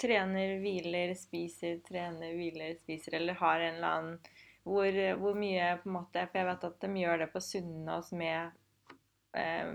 trener, 0.00 0.58
hviler, 0.60 1.14
spiser, 1.16 1.78
trener, 1.86 2.34
hviler, 2.36 2.74
spiser, 2.82 3.16
eller 3.20 3.38
har 3.40 3.60
en 3.60 3.78
eller 3.78 3.98
annen 3.98 4.18
hvor, 4.64 4.96
hvor 5.20 5.36
mye 5.36 5.74
på 5.82 5.90
en 5.90 5.96
måte 5.98 6.22
For 6.30 6.40
jeg 6.40 6.48
vet 6.48 6.66
at 6.68 6.76
de 6.80 7.02
gjør 7.02 7.18
det 7.20 7.30
på 7.34 7.42
Sunnaas 7.44 8.12
med 8.16 8.54
eh, 9.36 9.72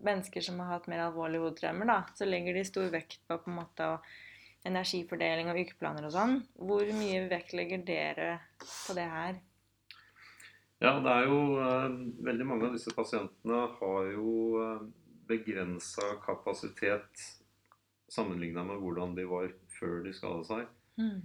mennesker 0.00 0.44
som 0.46 0.60
har 0.62 0.76
hatt 0.76 0.88
mer 0.90 1.04
alvorlige 1.08 1.44
hodetraumer, 1.44 1.88
da. 1.90 1.98
Så 2.14 2.28
legger 2.28 2.56
de 2.56 2.66
stor 2.66 2.90
vekt 2.92 3.20
på 3.26 3.38
på 3.42 3.50
en 3.50 3.58
måte 3.58 3.90
energifordeling 4.68 5.50
og 5.50 5.60
ukeplaner 5.60 6.06
og 6.06 6.14
sånn. 6.14 6.36
Hvor 6.54 6.86
mye 6.96 7.24
vekt 7.30 7.54
legger 7.56 7.82
dere 7.86 8.32
på 8.60 8.96
det 8.96 9.08
her? 9.10 9.40
Ja, 10.80 10.94
det 11.04 11.12
er 11.12 11.28
jo 11.28 11.40
eh, 11.60 11.88
Veldig 12.24 12.46
mange 12.48 12.70
av 12.70 12.76
disse 12.76 12.92
pasientene 12.96 13.66
har 13.76 14.06
jo 14.14 14.30
uh, 14.56 14.86
begrensa 15.28 16.14
kapasitet 16.24 17.26
sammenligna 18.10 18.64
med 18.66 18.80
hvordan 18.82 19.12
de 19.14 19.26
var 19.30 19.52
før 19.76 20.00
de 20.02 20.12
skada 20.16 20.40
seg. 20.48 20.70
Mm. 20.98 21.20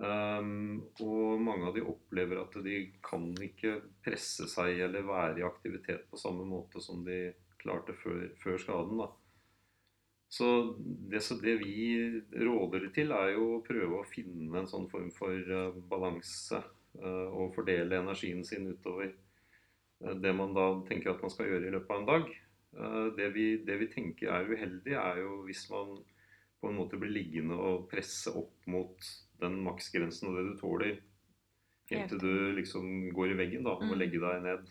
Um, 0.00 0.76
og 1.02 1.40
mange 1.42 1.66
av 1.66 1.74
de 1.74 1.82
opplever 1.82 2.38
at 2.38 2.54
de 2.62 2.76
kan 3.04 3.24
ikke 3.42 3.80
presse 4.04 4.46
seg 4.52 4.78
eller 4.86 5.08
være 5.08 5.40
i 5.40 5.46
aktivitet 5.48 6.06
på 6.12 6.20
samme 6.20 6.46
måte 6.46 6.80
som 6.84 7.02
de 7.04 7.32
klarte 7.60 7.96
før, 7.98 8.28
før 8.44 8.60
skaden. 8.62 9.02
Da. 9.02 9.08
Så 10.30 10.76
det, 11.10 11.24
så 11.26 11.34
det 11.42 11.56
vi 11.64 12.22
råder 12.38 12.86
til, 12.94 13.10
er 13.10 13.34
jo 13.34 13.56
å 13.56 13.62
prøve 13.66 13.98
å 13.98 14.06
finne 14.06 14.62
en 14.62 14.70
sånn 14.70 14.86
form 14.92 15.10
for 15.16 15.34
eh, 15.34 15.80
balanse 15.90 16.60
eh, 16.60 16.68
og 16.98 17.54
fordele 17.54 18.00
energien 18.00 18.44
sin 18.44 18.66
utover 18.72 19.12
eh, 20.04 20.14
det 20.20 20.32
man 20.36 20.54
da 20.54 20.68
tenker 20.88 21.10
at 21.14 21.22
man 21.22 21.30
skal 21.30 21.46
gjøre 21.46 21.68
i 21.68 21.74
løpet 21.76 21.90
av 21.90 22.00
en 22.00 22.06
dag. 22.06 22.30
Eh, 22.76 23.06
det, 23.16 23.28
vi, 23.34 23.46
det 23.64 23.78
vi 23.78 23.86
tenker 23.92 24.28
er 24.34 24.48
uheldig, 24.50 24.94
er 24.98 25.20
jo 25.22 25.42
hvis 25.46 25.68
man 25.70 25.98
på 26.60 26.68
en 26.68 26.76
måte 26.76 26.98
blir 27.00 27.10
liggende 27.14 27.56
og 27.56 27.86
presse 27.88 28.28
opp 28.36 28.66
mot 28.68 28.98
den 29.40 29.62
maksgrensen 29.64 30.28
og 30.28 30.36
det 30.36 30.42
du 30.50 30.56
tåler, 30.60 30.98
helt 31.90 32.10
til 32.12 32.18
du 32.20 32.52
liksom 32.58 33.10
går 33.16 33.32
i 33.32 33.38
veggen 33.38 33.64
da, 33.64 33.70
og 33.78 33.82
Mm. 33.88 33.96
legge 33.98 34.20
deg 34.20 34.42
ned. 34.44 34.68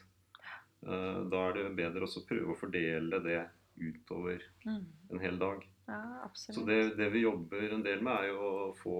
Eh, 0.86 1.24
Da 1.32 1.48
er 1.50 1.54
det 1.54 1.76
bedre 1.76 2.02
også 2.06 2.22
å 2.22 2.28
prøve 2.30 2.54
å 2.54 2.60
fordele 2.60 3.20
det 3.24 3.50
utover 3.80 4.40
Mm. 4.66 4.86
en 5.12 5.20
hel 5.20 5.38
dag. 5.40 5.66
Ja. 5.88 6.30
Så 6.36 6.64
det, 6.68 6.96
det 6.98 7.10
vi 7.12 7.22
jobber 7.26 7.74
en 7.74 7.82
del 7.84 8.02
med, 8.02 8.14
er 8.14 8.28
jo 8.30 8.38
å 8.38 8.78
få 8.78 8.96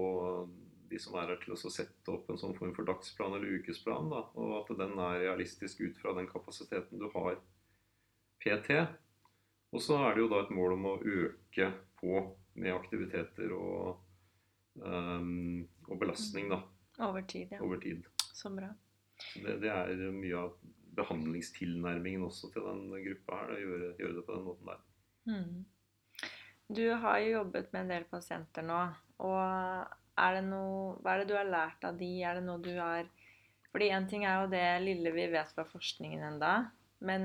de 0.90 0.98
som 0.98 1.14
er 1.18 1.32
her 1.32 1.38
til 1.42 1.54
å 1.54 1.70
sette 1.70 2.10
opp 2.12 2.30
en 2.30 2.40
sånn 2.40 2.56
form 2.58 2.72
for 2.74 2.88
dagsplan 2.88 3.36
eller 3.36 3.60
ukesplan, 3.60 4.10
da, 4.10 4.24
og 4.34 4.56
at 4.58 4.72
den 4.80 4.96
er 4.98 5.22
realistisk 5.24 5.82
ut 5.84 5.98
fra 6.00 6.14
den 6.18 6.28
kapasiteten 6.30 7.00
du 7.00 7.06
har 7.14 7.38
PT. 8.42 8.80
Og 9.70 9.82
så 9.84 10.00
er 10.02 10.16
det 10.16 10.24
jo 10.24 10.30
da 10.32 10.42
et 10.42 10.54
mål 10.54 10.74
om 10.74 10.88
å 10.90 10.98
øke 10.98 11.70
på 12.00 12.24
med 12.60 12.74
aktiviteter 12.74 13.54
og, 13.54 14.00
um, 14.82 15.62
og 15.86 16.00
belastning 16.00 16.50
da, 16.50 16.64
Over 17.00 17.22
tid, 17.22 17.52
ja. 17.54 17.62
over 17.64 17.78
tid. 17.80 18.04
Så 18.34 18.50
bra. 18.52 18.68
Det, 19.34 19.60
det 19.62 19.70
er 19.70 20.10
mye 20.12 20.36
av 20.36 20.56
behandlingstilnærmingen 20.98 22.26
også 22.26 22.50
til 22.52 22.66
den 22.66 22.88
gruppa 22.90 23.38
her, 23.44 23.54
å 23.54 23.60
gjøre, 23.62 23.92
gjøre 24.00 24.16
det 24.18 24.24
på 24.26 24.34
den 24.34 24.48
måten 24.48 24.72
der. 24.72 24.82
Mm. 25.30 25.60
Du 26.70 26.84
har 27.02 27.22
jo 27.22 27.30
jobbet 27.38 27.72
med 27.72 27.84
en 27.84 27.92
del 27.94 28.04
pasienter 28.10 28.66
nå, 28.66 28.80
og 29.26 29.96
er 30.20 30.36
det 30.38 30.44
noe, 30.48 30.98
hva 31.00 31.14
er 31.14 31.22
det 31.22 31.30
du 31.30 31.36
har 31.38 31.48
lært 31.48 31.86
av 31.86 31.98
de? 32.00 32.10
Er 32.26 32.38
det 32.38 32.44
noe 32.46 32.62
du 32.62 32.72
har 32.76 33.08
Fordi 33.70 33.90
én 33.94 34.08
ting 34.10 34.24
er 34.26 34.42
jo 34.42 34.50
det 34.50 34.66
lille 34.82 35.12
vi 35.14 35.28
vet 35.30 35.52
fra 35.54 35.64
forskningen 35.68 36.24
enda, 36.26 36.54
men 37.06 37.24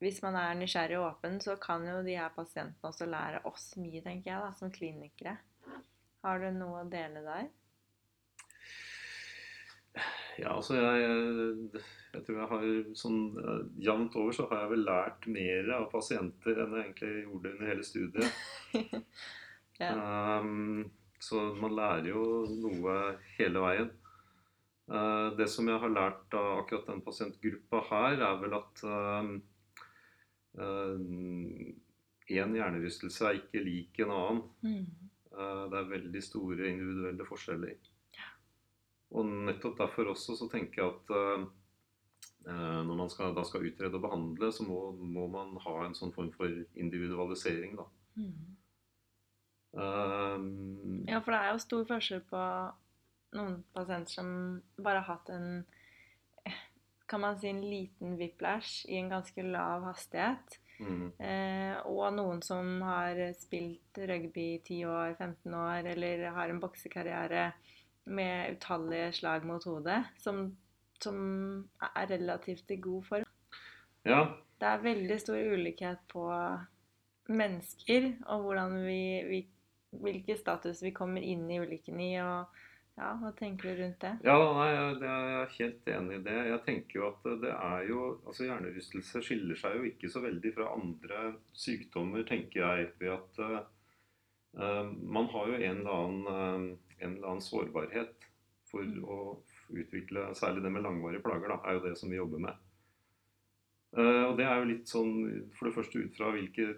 hvis 0.00 0.22
man 0.22 0.38
er 0.40 0.54
nysgjerrig 0.56 0.96
og 0.96 1.08
åpen, 1.10 1.36
så 1.42 1.58
kan 1.60 1.84
jo 1.84 1.98
de 2.06 2.14
her 2.16 2.30
pasientene 2.32 2.88
også 2.88 3.08
lære 3.10 3.42
oss 3.50 3.72
mye, 3.76 4.00
tenker 4.00 4.30
jeg, 4.30 4.40
da, 4.40 4.52
som 4.56 4.72
klinikere. 4.72 5.34
Har 6.24 6.40
du 6.40 6.48
noe 6.54 6.84
å 6.84 6.88
dele 6.88 7.20
der? 7.26 7.48
Ja, 10.38 10.54
altså 10.54 10.78
jeg, 10.78 11.82
jeg 12.14 12.24
tror 12.24 12.38
jeg 12.38 12.50
har 12.52 12.66
sånn 13.00 13.20
eh, 13.42 13.62
jevnt 13.88 14.16
over 14.20 14.36
så 14.36 14.46
har 14.50 14.62
jeg 14.62 14.72
vel 14.76 14.84
lært 14.86 15.26
mer 15.34 15.72
av 15.80 15.88
pasienter 15.90 16.62
enn 16.62 16.76
jeg 16.78 16.84
egentlig 16.86 17.24
gjorde 17.24 17.54
under 17.56 17.72
hele 17.72 17.86
studiet. 17.86 18.40
Ja. 19.78 19.92
Um, 20.42 20.88
så 21.18 21.48
man 21.58 21.74
lærer 21.76 22.10
jo 22.12 22.22
noe 22.62 22.98
hele 23.38 23.64
veien. 23.64 23.90
Eh, 24.88 25.28
det 25.38 25.48
som 25.52 25.68
jeg 25.68 25.82
har 25.82 25.92
lært 25.92 26.38
av 26.38 26.62
akkurat 26.62 26.88
den 26.92 27.04
pasientgruppa 27.04 27.82
her, 27.90 28.22
er 28.30 28.40
vel 28.42 28.56
at 28.60 28.86
én 30.58 32.48
en 32.48 32.56
hjernerystelse 32.56 33.28
er 33.28 33.38
ikke 33.38 33.62
lik 33.62 34.00
en 34.02 34.10
annen. 34.14 34.42
Mm. 34.64 35.08
Eh, 35.38 35.64
Det 35.70 35.78
er 35.78 35.92
veldig 35.92 36.22
store 36.24 36.68
individuelle 36.72 37.26
forskjeller. 37.28 37.76
Og 39.16 39.24
nettopp 39.48 39.78
derfor 39.78 40.12
også 40.12 40.36
så 40.36 40.48
tenker 40.52 40.82
jeg 40.82 40.92
at 40.92 41.12
eh, 41.16 41.46
eh, 42.50 42.80
når 42.84 42.94
man 43.02 43.10
skal, 43.12 43.34
da 43.36 43.44
skal 43.46 43.64
utrede 43.64 43.96
og 43.96 44.04
behandle, 44.04 44.52
så 44.52 44.66
må, 44.68 44.92
må 44.92 45.28
man 45.32 45.56
ha 45.64 45.84
en 45.86 45.96
sånn 45.96 46.12
form 46.12 46.30
for 46.34 46.52
individualisering, 46.74 47.78
da. 47.80 47.88
Mm. 48.18 48.56
Um, 49.78 51.04
Ja, 51.08 51.20
for 51.22 51.32
det 51.32 51.40
er 51.40 51.52
jo 51.54 51.62
stor 51.62 51.84
forskjell 51.88 52.24
på 52.28 52.40
noen 53.38 53.60
pasienter 53.74 54.10
som 54.10 54.30
bare 54.82 55.02
har 55.04 55.14
hatt 55.14 55.30
en 55.30 55.64
kan 57.08 57.20
man 57.20 57.38
si 57.40 57.48
en 57.48 57.62
liten 57.64 58.16
whiplash 58.20 58.84
i 58.88 58.98
en 59.00 59.08
ganske 59.08 59.42
lav 59.42 59.86
hastighet. 59.88 60.58
mm, 60.78 61.12
Eh, 61.18 61.76
og 61.86 62.12
noen 62.14 62.42
som 62.42 62.82
har 62.82 63.16
spilt 63.34 63.98
rugby 63.98 64.54
i 64.54 64.60
10 64.64 64.84
år, 64.86 65.14
15 65.18 65.54
år, 65.54 65.88
eller 65.94 66.28
har 66.30 66.48
en 66.48 66.60
boksekarriere 66.60 67.52
med 68.04 68.52
utallige 68.56 69.12
slag 69.12 69.44
mot 69.44 69.64
hodet, 69.64 70.04
som, 70.18 70.56
som 71.00 71.68
er 71.80 72.06
relativt 72.12 72.70
i 72.70 72.76
god 72.76 73.04
form. 73.04 73.24
Ja, 74.04 74.24
Det 74.60 74.66
er 74.66 74.82
veldig 74.82 75.20
stor 75.20 75.36
ulikhet 75.36 75.98
på 76.08 76.24
mennesker, 77.28 78.12
og 78.26 78.42
hvordan 78.42 78.86
vi, 78.86 79.02
vi 79.28 79.46
Hvilken 79.90 80.36
status 80.36 80.82
vi 80.84 80.92
kommer 80.92 81.24
inn 81.24 81.46
i 81.50 81.60
ulykken 81.62 82.00
i, 82.00 82.10
og 82.20 82.58
ja, 82.98 83.12
hva 83.20 83.30
tenker 83.38 83.70
du 83.70 83.80
rundt 83.82 84.00
det? 84.02 84.10
Ja, 84.26 84.36
nei, 84.56 84.68
jeg- 84.74 85.02
er 85.06 85.52
helt 85.54 85.88
enig 85.94 86.16
i 86.16 86.22
det. 86.24 86.38
Jeg 86.48 86.64
tenker 86.66 86.98
jo 86.98 87.06
at 87.08 87.40
det 87.40 87.52
er 87.54 87.88
jo 87.88 88.20
Altså 88.26 88.44
hjernerystelse 88.44 89.22
skiller 89.22 89.56
seg 89.56 89.76
jo 89.76 89.84
ikke 89.84 90.10
så 90.10 90.20
veldig 90.20 90.54
fra 90.54 90.72
andre 90.74 91.34
sykdommer, 91.54 92.26
tenker 92.26 92.60
jeg, 92.60 92.90
ved 92.98 93.12
at 93.14 93.38
eh, 94.58 94.90
man 95.02 95.26
har 95.26 95.46
jo 95.46 95.54
en 95.54 95.78
eller, 95.78 95.90
annen, 95.90 96.26
uh, 96.26 96.78
en 97.00 97.14
eller 97.14 97.28
annen 97.28 97.44
sårbarhet 97.44 98.26
for 98.66 98.82
å 98.82 99.38
utvikle 99.70 100.34
Særlig 100.34 100.64
det 100.64 100.72
med 100.72 100.82
langvarige 100.82 101.22
plager, 101.22 101.48
da, 101.48 101.60
er 101.64 101.78
jo 101.78 101.86
det 101.86 101.96
som 101.98 102.10
vi 102.10 102.16
jobber 102.16 102.38
med. 102.38 102.54
Uh, 103.96 104.24
og 104.32 104.36
det 104.36 104.44
er 104.44 104.58
jo 104.58 104.68
litt 104.68 104.88
sånn 104.90 105.14
For 105.56 105.68
det 105.68 105.76
første 105.76 106.02
ut 106.02 106.16
fra 106.16 106.32
hvilke 106.34 106.74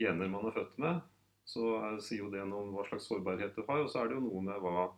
gener 0.00 0.32
man 0.32 0.48
er 0.48 0.56
født 0.56 0.78
med, 0.80 1.02
så 1.50 1.74
er, 1.82 1.98
sier 2.04 2.22
jo 2.24 2.30
det 2.32 2.44
noe 2.46 2.62
om 2.64 2.74
hva 2.76 2.84
slags 2.88 3.08
sårbarhet 3.10 3.56
du 3.58 3.64
har. 3.66 3.82
Og 3.82 3.90
så 3.90 4.02
er 4.04 4.10
det 4.10 4.18
jo 4.18 4.26
noe 4.28 4.42
med 4.46 4.60
hva 4.62 4.88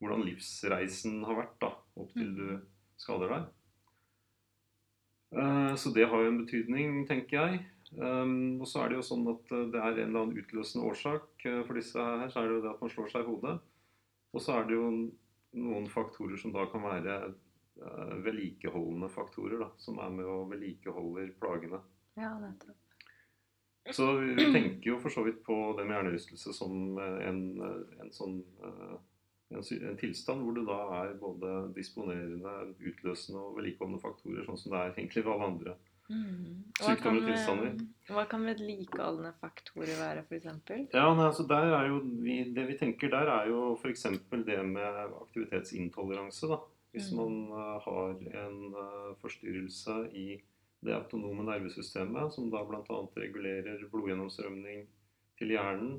hvordan 0.00 0.22
livsreisen 0.24 1.18
har 1.28 1.36
vært 1.36 1.58
da, 1.60 1.74
opp 2.00 2.14
til 2.16 2.30
du 2.38 2.46
skader 3.00 3.34
deg. 3.34 3.48
Eh, 5.36 5.74
Så 5.76 5.92
det 5.94 6.06
har 6.08 6.22
jo 6.24 6.30
en 6.30 6.40
betydning, 6.40 7.02
tenker 7.08 7.36
jeg. 7.36 7.60
Um, 7.98 8.60
Og 8.62 8.68
så 8.70 8.84
er 8.84 8.88
det 8.90 9.00
jo 9.00 9.06
sånn 9.06 9.26
at 9.32 9.52
eh, 9.52 9.66
det 9.74 9.80
er 9.80 9.98
en 9.98 10.08
eller 10.08 10.22
annen 10.24 10.40
utløsende 10.40 10.86
årsak. 10.88 11.28
Eh, 11.44 11.60
For 11.66 11.76
disse 11.78 11.98
her 12.00 12.28
så 12.32 12.40
er 12.42 12.48
det 12.48 12.56
jo 12.56 12.64
det 12.64 12.72
at 12.72 12.82
man 12.84 12.92
slår 12.94 13.12
seg 13.12 13.24
i 13.24 13.28
hodet. 13.28 13.56
Og 14.32 14.44
så 14.44 14.56
er 14.56 14.68
det 14.68 14.76
jo 14.78 14.88
noen 15.60 15.88
faktorer 15.90 16.38
som 16.40 16.52
da 16.54 16.64
kan 16.70 16.84
være 16.86 17.16
eh, 17.28 18.14
vedlikeholdende 18.24 19.10
faktorer, 19.12 19.58
da, 19.66 19.70
som 19.82 19.98
er 20.00 20.14
med 20.14 20.30
og 20.30 20.48
vedlikeholder 20.52 21.34
plagene. 21.42 21.82
Ja, 22.16 22.36
nettopp. 22.40 22.78
Så 23.96 24.06
vi 24.20 24.46
tenker 24.52 24.90
jo 24.92 24.98
for 25.02 25.10
så 25.10 25.24
vidt 25.26 25.42
på 25.46 25.56
det 25.78 25.86
med 25.86 25.96
hjernerystelse 25.96 26.52
som 26.56 26.98
eh, 26.98 27.28
en, 27.28 27.40
eh, 27.66 28.02
en 28.04 28.10
sånn 28.14 28.40
eh, 28.64 28.96
en, 29.50 29.62
en 29.90 29.96
tilstand 29.98 30.44
hvor 30.46 30.54
det 30.54 30.62
da 30.68 30.80
er 31.02 31.14
både 31.18 31.52
disponerende, 31.74 32.52
utløsende 32.86 33.40
og 33.42 33.56
vedlikeholdende 33.58 34.02
faktorer, 34.02 34.44
sånn 34.46 34.60
som 34.60 34.72
det 34.76 34.82
er 34.84 34.92
egentlig 34.94 35.24
ved 35.26 35.32
alle 35.34 35.48
andre. 35.54 35.74
Mm. 36.10 36.62
Sykdommer 36.80 37.20
og 37.22 37.26
tilstander. 37.30 37.74
Hva 38.10 38.24
kan 38.30 38.46
vedlikeholdende 38.46 39.30
faktorer 39.42 39.92
være, 40.00 40.22
f.eks.? 40.26 40.46
Ja, 40.94 41.04
nei, 41.14 41.26
altså 41.28 41.44
der 41.50 41.70
er 41.76 41.86
jo 41.90 42.00
vi, 42.22 42.38
Det 42.54 42.64
vi 42.66 42.78
tenker 42.78 43.10
der, 43.12 43.30
er 43.30 43.50
jo 43.50 43.76
f.eks. 43.78 44.06
det 44.46 44.58
med 44.66 45.00
aktivitetsintoleranse. 45.20 46.48
da. 46.50 46.58
Hvis 46.90 47.12
Mm. 47.12 47.18
man 47.20 47.34
har 47.84 48.16
en 48.44 48.74
forstyrrelse 49.22 50.10
i 50.14 50.40
det 50.80 50.96
autonome 50.96 51.44
nervesystemet, 51.44 52.32
som 52.34 52.48
da 52.52 52.62
bl.a. 52.64 52.98
regulerer 53.20 53.82
blodgjennomstrømning 53.92 54.86
til 55.40 55.54
hjernen. 55.54 55.98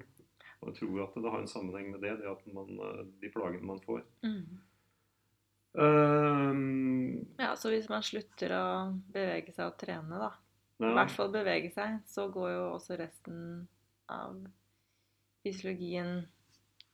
Og 0.62 0.70
jeg 0.70 0.78
tror 0.82 1.04
at 1.06 1.16
det 1.18 1.34
har 1.34 1.42
en 1.42 1.50
sammenheng 1.50 1.92
med 1.94 2.04
det, 2.06 2.18
det 2.22 2.30
at 2.30 2.42
man, 2.54 2.70
eh, 2.86 3.04
de 3.22 3.32
plagene 3.34 3.66
man 3.66 3.82
får. 3.86 4.04
Mm. 4.26 4.60
Um, 5.72 7.28
Ja, 7.40 7.56
så 7.56 7.72
hvis 7.72 7.88
man 7.90 8.04
slutter 8.04 8.54
å 8.58 8.66
bevege 9.14 9.54
seg 9.56 9.70
og 9.70 9.78
trene, 9.80 10.20
da, 10.20 10.32
i 10.82 10.94
hvert 10.98 11.14
fall 11.14 11.32
bevege 11.34 11.72
seg, 11.74 12.02
så 12.10 12.28
går 12.34 12.50
jo 12.52 12.64
også 12.74 12.98
resten 13.00 13.38
av 14.12 14.42
fysiologien 15.46 16.26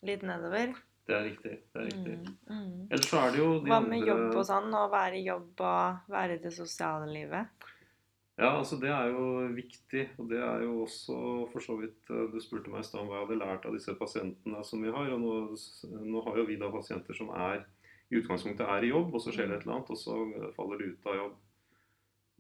litt 0.06 0.24
nedover. 0.27 0.75
det 1.08 1.15
er 1.15 1.24
riktig. 1.24 1.56
det 1.74 1.82
er 1.82 1.86
riktig. 1.88 2.15
Mm. 2.48 2.58
Mm. 2.58 2.88
Ellers 2.91 3.10
så 3.10 3.22
er 3.24 3.32
det 3.32 3.39
jo 3.39 3.50
de 3.64 3.72
Hva 3.72 3.79
med 3.79 3.98
andre 3.98 4.12
jobb 4.12 4.25
og 4.35 4.46
sånn? 4.51 4.74
Å 4.75 4.83
være 4.92 5.18
i 5.18 5.25
jobb 5.25 5.64
og 5.64 6.12
være 6.14 6.35
i 6.35 6.42
det 6.44 6.53
sosiale 6.55 7.07
livet? 7.12 7.68
Ja, 8.38 8.52
altså 8.60 8.78
det 8.78 8.90
er 8.94 9.08
jo 9.10 9.48
viktig, 9.56 10.04
og 10.22 10.28
det 10.30 10.38
er 10.38 10.62
jo 10.62 10.84
også 10.84 11.16
for 11.50 11.64
så 11.64 11.74
vidt 11.80 12.12
eh, 12.14 12.28
Du 12.30 12.38
spurte 12.44 12.70
meg 12.70 12.84
i 12.84 12.86
stad 12.86 13.02
om 13.02 13.10
hva 13.10 13.24
jeg 13.24 13.26
hadde 13.26 13.40
lært 13.42 13.66
av 13.66 13.74
disse 13.74 13.96
pasientene 13.98 14.62
som 14.68 14.84
vi 14.86 14.94
har. 14.94 15.10
og 15.16 15.24
Nå, 15.24 15.34
nå 16.06 16.22
har 16.28 16.38
jo 16.38 16.46
vi 16.46 16.60
da 16.62 16.70
pasienter 16.74 17.18
som 17.18 17.32
er 17.34 17.64
i 18.12 18.22
utgangspunktet 18.22 18.70
er 18.70 18.86
i 18.86 18.92
jobb, 18.94 19.10
og 19.12 19.24
så 19.24 19.34
skjer 19.34 19.50
det 19.50 19.58
et 19.58 19.66
eller 19.66 19.80
annet, 19.80 19.90
og 19.92 20.00
så 20.00 20.52
faller 20.56 20.80
de 20.80 20.92
ut 20.94 21.10
av 21.10 21.18
jobb. 21.18 21.34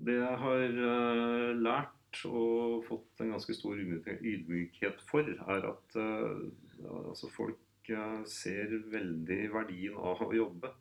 Det 0.07 0.15
jeg 0.15 0.39
har 0.43 0.75
uh, 0.77 1.49
lært 1.57 2.21
og 2.29 2.85
fått 2.87 3.23
en 3.23 3.33
ganske 3.33 3.55
stor 3.57 3.81
ydmyk- 3.81 4.21
ydmykhet 4.21 5.01
for, 5.09 5.27
er 5.27 5.67
at 5.71 5.97
uh, 5.99 6.45
altså 7.09 7.31
folk 7.33 7.91
uh, 7.91 8.21
ser 8.29 8.77
veldig 8.93 9.41
verdien 9.57 9.97
av 9.97 10.21
å 10.23 10.29
jobbe. 10.37 10.71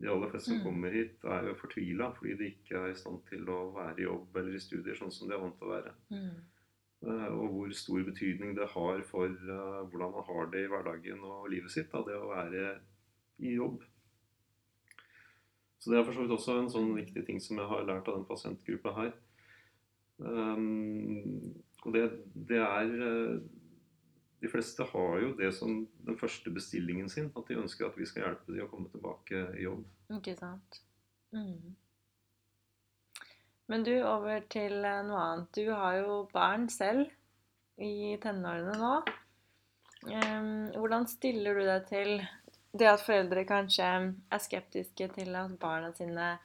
De 0.00 0.08
aller 0.12 0.28
fleste 0.28 0.50
som 0.50 0.58
Mm. 0.58 0.64
kommer 0.64 0.90
hit, 0.92 1.24
er 1.24 1.46
jo 1.48 1.54
fortvila 1.54 2.10
fordi 2.18 2.34
de 2.36 2.50
ikke 2.50 2.76
er 2.76 2.90
i 2.92 2.94
stand 3.00 3.22
til 3.30 3.46
å 3.48 3.72
være 3.74 3.98
i 3.98 4.04
jobb 4.04 4.36
eller 4.36 4.54
i 4.54 4.60
studier 4.60 4.94
sånn 4.98 5.10
som 5.12 5.28
de 5.28 5.34
er 5.34 5.40
vant 5.40 5.56
til 5.58 5.68
å 5.68 5.72
være. 5.72 5.92
Mm. 6.10 6.36
Eh, 7.06 7.28
Og 7.32 7.48
hvor 7.52 7.72
stor 7.72 8.02
betydning 8.04 8.54
det 8.56 8.68
har 8.68 9.02
for 9.08 9.26
eh, 9.26 9.80
hvordan 9.88 10.12
man 10.12 10.24
har 10.28 10.46
det 10.52 10.64
i 10.64 10.68
hverdagen 10.68 11.20
og 11.24 11.48
livet 11.50 11.70
sitt, 11.70 11.90
da, 11.92 12.02
det 12.02 12.16
å 12.16 12.28
være 12.28 12.78
i 13.40 13.54
jobb. 13.56 13.82
Så 15.78 15.90
det 15.92 15.98
er 16.00 16.04
for 16.04 16.12
så 16.12 16.22
vidt 16.24 16.34
også 16.34 16.58
en 16.58 16.70
sånn 16.72 16.94
viktig 16.96 17.24
ting 17.26 17.40
som 17.40 17.56
jeg 17.58 17.66
har 17.68 17.84
lært 17.86 18.08
av 18.08 18.16
den 18.16 18.24
pasientgruppa 18.28 18.92
her. 18.96 19.12
Um, 20.18 21.54
og 21.84 21.92
det, 21.92 22.04
det 22.48 22.58
er 22.58 22.92
eh, 23.06 23.40
De 24.46 24.50
fleste 24.52 24.84
har 24.86 25.16
jo 25.18 25.32
det 25.34 25.48
som 25.56 25.80
den 26.06 26.18
første 26.20 26.52
bestillingen 26.54 27.08
sin, 27.10 27.32
at 27.34 27.48
de 27.50 27.58
ønsker 27.58 27.88
at 27.88 27.96
vi 27.98 28.06
skal 28.06 28.28
hjelpe 28.28 28.54
dem 28.54 28.62
å 28.62 28.70
komme 28.70 28.92
tilbake 28.92 29.40
i 29.58 29.64
jobb. 29.64 29.82
Ikke 30.14 30.36
sant. 30.38 30.78
Mm. 31.34 31.74
Men 33.66 33.82
du, 33.82 33.90
over 34.06 34.44
til 34.52 34.78
eh, 34.86 35.02
noe 35.08 35.24
annet. 35.24 35.50
Du 35.58 35.72
har 35.74 35.98
jo 35.98 36.20
barn 36.30 36.68
selv 36.70 37.10
i 37.82 38.14
tenårene 38.22 38.76
nå. 38.78 38.94
Hvordan 40.06 41.08
stiller 41.10 41.58
du 41.58 41.66
deg 41.66 41.90
til 41.90 42.12
det 42.78 42.86
at 42.92 43.02
foreldre 43.02 43.42
kanskje 43.48 43.90
er 44.06 44.42
skeptiske 44.46 45.10
til 45.16 45.34
at 45.34 45.58
barna 45.58 45.90
sine 45.98 46.36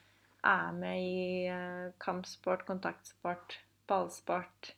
er 0.42 0.74
med 0.74 1.06
i 1.06 1.48
eh, 1.54 1.92
kampsport, 2.02 2.66
kontaktsport, 2.66 3.60
ballsport? 3.86 4.74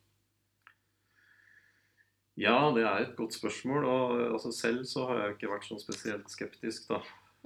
Ja, 2.40 2.72
det 2.74 2.86
er 2.86 3.04
et 3.04 3.18
godt 3.18 3.36
spørsmål. 3.36 3.86
Og 3.86 4.22
altså, 4.34 4.52
selv 4.56 4.86
så 4.90 5.08
har 5.10 5.22
jeg 5.22 5.36
ikke 5.36 5.52
vært 5.54 5.68
sånn 5.70 5.82
spesielt 5.82 6.32
skeptisk, 6.34 6.88
da. 6.90 7.02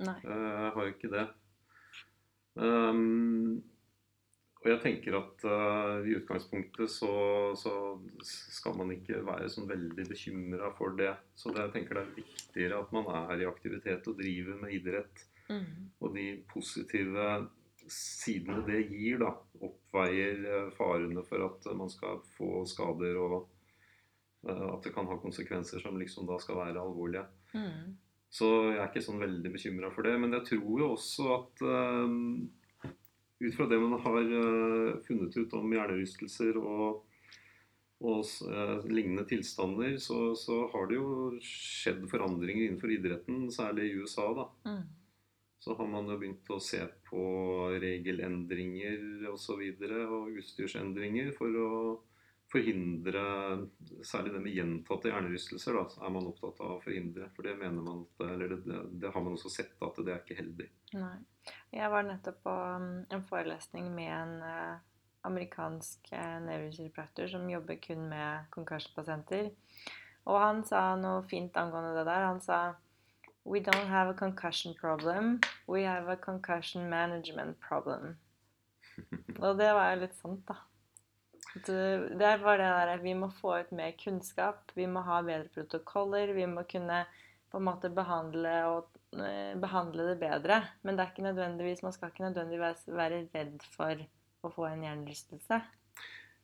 Nei. 0.08 0.20
Eh, 0.24 0.46
Jeg 0.62 0.72
har 0.76 0.86
jo 0.86 0.94
ikke 0.94 1.14
det. 1.14 1.26
Um, 2.58 3.60
og 4.64 4.70
jeg 4.72 4.80
tenker 4.82 5.16
at 5.20 5.44
uh, 5.46 6.08
i 6.08 6.16
utgangspunktet 6.18 6.90
så, 6.90 7.12
så 7.60 7.74
skal 8.26 8.74
man 8.80 8.90
ikke 8.96 9.20
være 9.28 9.50
sånn 9.54 9.68
veldig 9.70 10.08
bekymra 10.10 10.72
for 10.80 10.96
det. 10.98 11.12
Så 11.38 11.54
det, 11.54 11.68
jeg 11.68 11.76
tenker 11.76 12.00
det 12.00 12.06
er 12.06 12.16
viktigere 12.18 12.80
at 12.82 12.96
man 12.96 13.12
er 13.14 13.44
i 13.44 13.50
aktivitet 13.50 14.10
og 14.10 14.18
driver 14.18 14.58
med 14.64 14.74
idrett. 14.80 15.28
Mm. 15.48 15.94
Og 16.02 16.18
de 16.18 16.26
positive 16.50 17.28
sidene 17.88 18.64
det 18.68 18.82
gir, 18.90 19.22
da, 19.22 19.30
oppveier 19.64 20.42
eh, 20.44 20.72
farene 20.76 21.24
for 21.28 21.46
at 21.46 21.70
man 21.78 21.92
skal 21.92 22.20
få 22.36 22.66
skader 22.68 23.16
og 23.22 23.38
at 24.46 24.84
det 24.86 24.94
kan 24.96 25.08
ha 25.10 25.18
konsekvenser 25.20 25.82
som 25.82 25.98
liksom 26.00 26.28
da 26.30 26.38
skal 26.40 26.60
være 26.60 26.82
alvorlige. 26.82 27.26
Mm. 27.58 27.96
Så 28.30 28.48
jeg 28.74 28.80
er 28.82 28.90
ikke 28.90 29.06
sånn 29.06 29.22
veldig 29.22 29.52
bekymra 29.54 29.92
for 29.94 30.08
det. 30.08 30.16
Men 30.22 30.36
jeg 30.38 30.48
tror 30.52 30.84
jo 30.84 30.92
også 30.94 31.28
at 31.36 31.64
uh, 31.66 32.92
ut 33.44 33.56
fra 33.56 33.68
det 33.72 33.80
man 33.82 34.00
har 34.04 34.32
uh, 34.34 34.98
funnet 35.08 35.38
ut 35.38 35.56
om 35.58 35.76
hjernerystelser 35.78 36.60
og, 36.60 37.04
og 38.04 38.22
uh, 38.52 38.84
lignende 38.92 39.26
tilstander, 39.30 39.96
så, 40.04 40.36
så 40.38 40.66
har 40.74 40.90
det 40.90 41.00
jo 41.00 41.10
skjedd 41.44 42.06
forandringer 42.12 42.68
innenfor 42.68 42.94
idretten, 42.98 43.48
særlig 43.54 43.90
i 43.90 43.98
USA. 44.04 44.30
da. 44.38 44.48
Mm. 44.68 44.86
Så 45.64 45.74
har 45.74 45.88
man 45.90 46.12
jo 46.12 46.20
begynt 46.20 46.52
å 46.54 46.60
se 46.62 46.84
på 47.08 47.24
regelendringer 47.82 49.00
osv. 49.26 49.32
Og, 49.32 49.40
så 49.42 49.56
videre, 49.60 50.04
og 50.06 50.36
utstyrsendringer 50.38 51.32
for 51.36 51.58
å 51.64 51.72
forhindre 52.52 53.24
Særlig 54.08 54.34
det 54.34 54.42
med 54.44 54.56
gjentatte 54.56 55.12
hjernerystelser 55.12 55.76
da, 55.78 55.84
er 56.06 56.14
man 56.14 56.28
opptatt 56.30 56.62
av 56.64 56.78
å 56.78 56.82
forhindre. 56.84 57.30
For 57.36 57.48
det 57.48 57.58
mener 57.60 57.84
man 57.84 58.06
at, 58.06 58.24
eller 58.28 58.56
det, 58.56 58.82
det, 59.02 59.12
har 59.14 59.24
man 59.24 59.36
også 59.36 59.52
sett 59.52 59.84
at 59.84 60.00
det 60.06 60.14
er 60.14 60.22
ikke 60.22 60.38
heldig. 60.40 60.68
Nei. 60.98 61.18
Jeg 61.76 61.92
var 61.92 62.08
nettopp 62.08 62.40
på 62.46 62.54
um, 62.54 62.90
en 63.14 63.24
forelesning 63.28 63.88
med 63.96 64.12
en 64.12 64.34
eh, 64.44 64.80
amerikansk 65.28 66.12
uh, 66.12 66.38
nevrokiropraktor 66.44 67.30
som 67.32 67.48
jobber 67.52 67.80
kun 67.84 68.08
med 68.12 68.50
concussion-pasienter. 68.56 69.52
Og 70.28 70.40
han 70.44 70.64
sa 70.68 70.90
noe 71.00 71.24
fint 71.28 71.56
angående 71.60 71.96
det 72.00 72.08
der. 72.10 72.28
Han 72.28 72.44
sa 72.44 72.62
We 73.48 73.62
don't 73.64 73.88
have 73.88 74.10
a 74.10 74.14
concussion 74.14 74.74
problem. 74.74 75.40
We 75.68 75.84
have 75.84 76.12
a 76.12 76.18
concussion 76.18 76.90
management 76.90 77.60
problem. 77.60 78.18
Og 79.44 79.58
det 79.58 79.70
var 79.72 79.94
jo 79.94 80.02
litt 80.02 80.18
sant, 80.20 80.44
da. 80.50 80.58
At, 81.58 81.70
er 81.70 82.10
Det 82.20 82.34
var 82.44 82.60
det 82.62 82.68
der 82.68 83.02
Vi 83.04 83.14
må 83.18 83.30
få 83.34 83.60
ut 83.60 83.72
mer 83.72 83.96
kunnskap. 83.98 84.72
Vi 84.76 84.86
må 84.86 85.02
ha 85.06 85.22
bedre 85.22 85.50
protokoller. 85.54 86.34
Vi 86.34 86.46
må 86.46 86.64
kunne 86.70 87.06
på 87.52 87.58
en 87.58 87.68
måte 87.68 87.90
behandle 87.90 88.54
og 88.68 88.98
eh, 89.16 89.56
behandle 89.60 90.12
det 90.12 90.20
bedre. 90.20 90.62
Men 90.84 90.98
det 90.98 91.04
er 91.04 91.14
ikke 91.14 91.30
nødvendigvis, 91.30 91.84
man 91.84 91.96
skal 91.96 92.12
ikke 92.12 92.28
nødvendigvis 92.28 92.88
være 92.92 93.24
redd 93.34 93.64
for 93.74 94.04
å 94.44 94.52
få 94.54 94.68
en 94.68 94.84
hjernerystelse. 94.84 95.62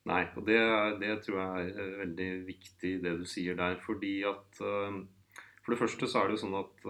Nei, 0.10 0.24
og 0.36 0.48
det, 0.48 0.60
det, 1.00 1.14
tror 1.24 1.40
jeg 1.40 1.68
er 1.68 1.84
eh, 1.84 2.00
veldig 2.04 2.30
viktig 2.48 2.94
det 3.04 3.14
du 3.20 3.26
sier 3.30 3.60
der. 3.60 3.78
Fordi 3.84 4.16
at 4.28 4.64
uh, 4.64 5.04
For 5.64 5.76
det 5.76 5.80
første 5.80 6.10
så 6.12 6.20
er 6.20 6.28
det 6.28 6.38
jo 6.38 6.44
sånn 6.44 6.60
at 6.60 6.88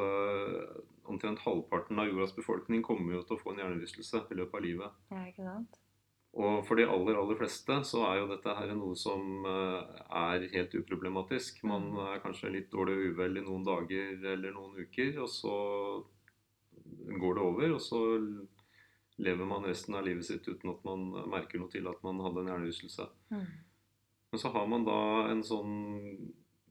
omtrent 1.06 1.44
halvparten 1.44 2.00
av 2.00 2.08
jordas 2.10 2.34
befolkning 2.34 2.82
kommer 2.86 3.20
jo 3.20 3.26
til 3.28 3.36
å 3.36 3.42
få 3.42 3.54
en 3.54 3.62
hjernerystelse 3.62 4.24
i 4.32 4.38
løpet 4.40 4.58
av 4.58 4.66
livet. 4.66 5.02
Ja, 5.14 5.26
ikke 5.30 5.46
sant? 5.46 5.83
Og 6.64 6.68
for 6.70 6.80
de 6.80 6.86
aller, 6.88 7.18
aller 7.20 7.36
fleste 7.36 7.76
så 7.84 8.06
er 8.08 8.22
jo 8.22 8.28
dette 8.30 8.54
her 8.56 8.70
noe 8.72 8.96
som 8.96 9.44
uh, 9.44 9.82
er 10.16 10.46
helt 10.54 10.76
uproblematisk. 10.80 11.58
Man 11.68 11.90
Mm. 11.92 11.98
er 12.08 12.22
kanskje 12.24 12.54
litt 12.54 12.70
dårlig 12.72 13.12
uvel 13.12 13.42
i 13.42 13.44
noen 13.44 13.66
dager 13.68 14.24
eller 14.32 14.56
noen 14.56 14.78
uker, 14.80 15.18
og 15.20 15.28
så 15.28 15.56
går 17.20 17.36
det 17.36 17.44
over, 17.44 17.74
og 17.76 17.82
så 17.84 18.00
lever 19.20 19.46
man 19.46 19.68
resten 19.68 19.98
av 20.00 20.08
livet 20.08 20.24
sitt 20.26 20.48
uten 20.48 20.72
at 20.72 20.86
man 20.88 21.04
merker 21.30 21.60
noe 21.60 21.70
til 21.74 21.86
at 21.92 22.00
man 22.02 22.24
hadde 22.24 22.46
en 22.46 22.54
hjernerystelse. 22.54 23.10
Mm. 23.36 23.44
Men 24.32 24.42
så 24.42 24.54
har 24.56 24.72
man 24.72 24.88
da 24.88 25.02
en 25.34 25.44
sånn 25.44 25.76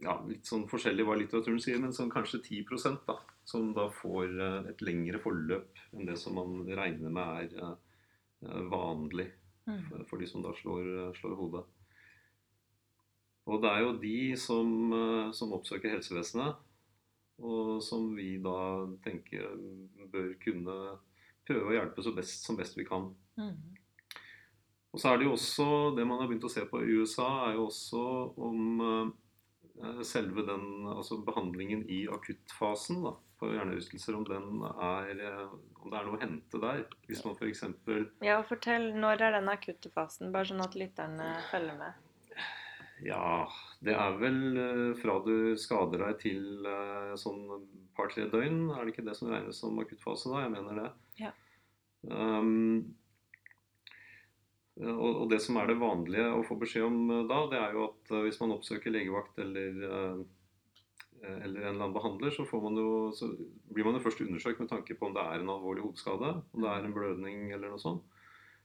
ja, 0.02 0.16
litt 0.26 0.48
sånn 0.48 0.64
forskjellig 0.72 1.05
hva 1.07 1.18
litteraturen 1.20 1.61
sier, 1.62 1.78
men 1.78 1.92
sånn 1.94 2.11
kanskje 2.11 2.40
10 2.48 2.96
da, 3.07 3.18
som 3.44 3.68
da 3.76 3.90
får 4.00 4.33
eh, 4.33 4.70
et 4.72 4.83
lengre 4.83 5.20
forløp 5.22 5.85
enn 5.92 6.09
det 6.09 6.16
som 6.18 6.35
man 6.40 6.64
regner 6.66 7.12
med 7.12 7.44
er 7.44 7.61
eh, 7.61 7.76
eh, 8.48 8.64
vanlig 8.72 9.28
Mm. 9.66 10.05
for, 10.11 10.18
de 10.18 10.27
som 10.27 10.42
da 10.42 10.51
slår, 10.59 11.12
slår 11.14 11.37
hodet. 11.38 11.62
Og 13.51 13.62
det 13.62 13.70
er 13.70 13.83
jo 13.83 13.94
de 14.03 14.18
som, 14.38 14.68
eh, 14.94 15.31
som 15.35 15.55
oppsøker 15.55 15.90
helsevesenet, 15.90 16.59
og 17.42 17.83
som 17.83 18.12
vi 18.14 18.37
da 18.42 18.87
tenker 19.03 19.48
bør 20.12 20.35
kunne 20.42 20.77
prøve 21.46 21.70
å 21.70 21.75
hjelpe 21.75 22.05
så 22.05 22.12
best 22.14 22.46
som 22.46 22.59
best 22.59 22.79
vi 22.79 22.87
kan. 22.87 23.09
Mm. 23.38 23.57
Og 24.92 25.01
så 25.01 25.09
er 25.09 25.18
det 25.18 25.25
jo 25.25 25.33
også 25.33 25.96
Det 25.96 26.05
man 26.05 26.20
har 26.20 26.29
begynt 26.29 26.44
å 26.44 26.53
se 26.53 26.66
på 26.68 26.83
i 26.85 26.98
USA, 27.01 27.48
er 27.48 27.57
jo 27.57 27.66
også 27.70 28.03
om 28.44 28.83
eh, 28.87 30.03
selve 30.07 30.44
den 30.46 30.87
altså 30.92 31.22
behandlingen 31.27 31.87
i 31.90 32.05
akuttfasen 32.12 33.03
da, 33.07 33.16
for 33.42 33.57
hjernerystelser, 33.57 34.14
om, 34.14 34.24
den 34.28 34.62
er, 34.70 35.50
om 35.83 35.90
det 35.90 35.98
er 35.98 36.07
noe 36.07 36.14
å 36.14 36.22
hente 36.22 36.61
der. 36.62 36.85
Hvis 37.09 37.24
man 37.26 37.35
f.eks. 37.35 37.64
Ja, 38.22 38.38
og 38.38 38.46
fortell, 38.46 38.92
når 38.94 39.26
er 39.26 39.37
den 39.40 39.50
akutte 39.50 39.90
fasen? 39.90 40.31
Bare 40.35 40.46
sånn 40.52 40.62
at 40.62 40.78
lytterne 40.78 41.35
følger 41.50 41.78
med. 41.81 42.09
Ja, 43.02 43.50
det 43.83 43.94
er 43.98 44.18
vel 44.20 44.40
eh, 44.62 44.88
fra 45.00 45.18
du 45.26 45.59
skader 45.59 46.05
deg 46.07 46.18
til 46.22 46.66
eh, 46.70 47.14
sånn 47.18 47.48
par-tre 47.98 48.28
døgn. 48.31 48.68
Er 48.70 48.85
det 48.85 48.94
ikke 48.94 49.07
det 49.09 49.16
som 49.18 49.33
regnes 49.33 49.59
som 49.59 49.81
akuttfase, 49.83 50.31
da? 50.31 50.44
Jeg 50.44 50.52
mener 50.55 50.78
det. 50.78 50.90
Ja. 51.24 51.33
Um, 52.02 52.92
og, 54.83 55.26
det 55.31 55.38
som 55.42 55.59
er 55.61 55.68
det 55.70 55.78
vanlige 55.78 56.31
å 56.35 56.44
få 56.46 56.57
beskjed 56.62 56.87
om 56.87 57.02
eh, 57.11 57.26
da, 57.31 57.42
det 57.50 57.59
er 57.59 57.74
jo 57.74 57.88
at 57.90 58.14
hvis 58.28 58.38
man 58.44 58.55
oppsøker 58.55 58.94
legevakt 58.94 59.42
eller, 59.42 59.83
eller 61.22 61.62
en 61.62 61.68
eller 61.70 61.85
annen 61.85 61.94
behandler, 61.94 62.35
så, 62.35 62.46
man 62.61 62.78
jo, 62.78 63.11
så 63.14 63.28
blir 63.70 63.87
man 63.87 63.98
jo 63.98 64.02
først 64.02 64.22
undersøkt 64.24 64.62
med 64.62 64.70
tanke 64.72 64.96
på 64.98 65.08
om 65.08 65.14
det 65.14 65.22
er 65.22 65.42
en 65.42 65.52
alvorlig 65.54 65.85
hodeskade, 65.85 66.32
om 66.52 66.64
det 66.64 66.70
er 66.72 66.87
en 66.87 66.96
blødning 66.96 67.52
eller 67.52 67.72
noe 67.72 67.82
sånt. 67.82 68.02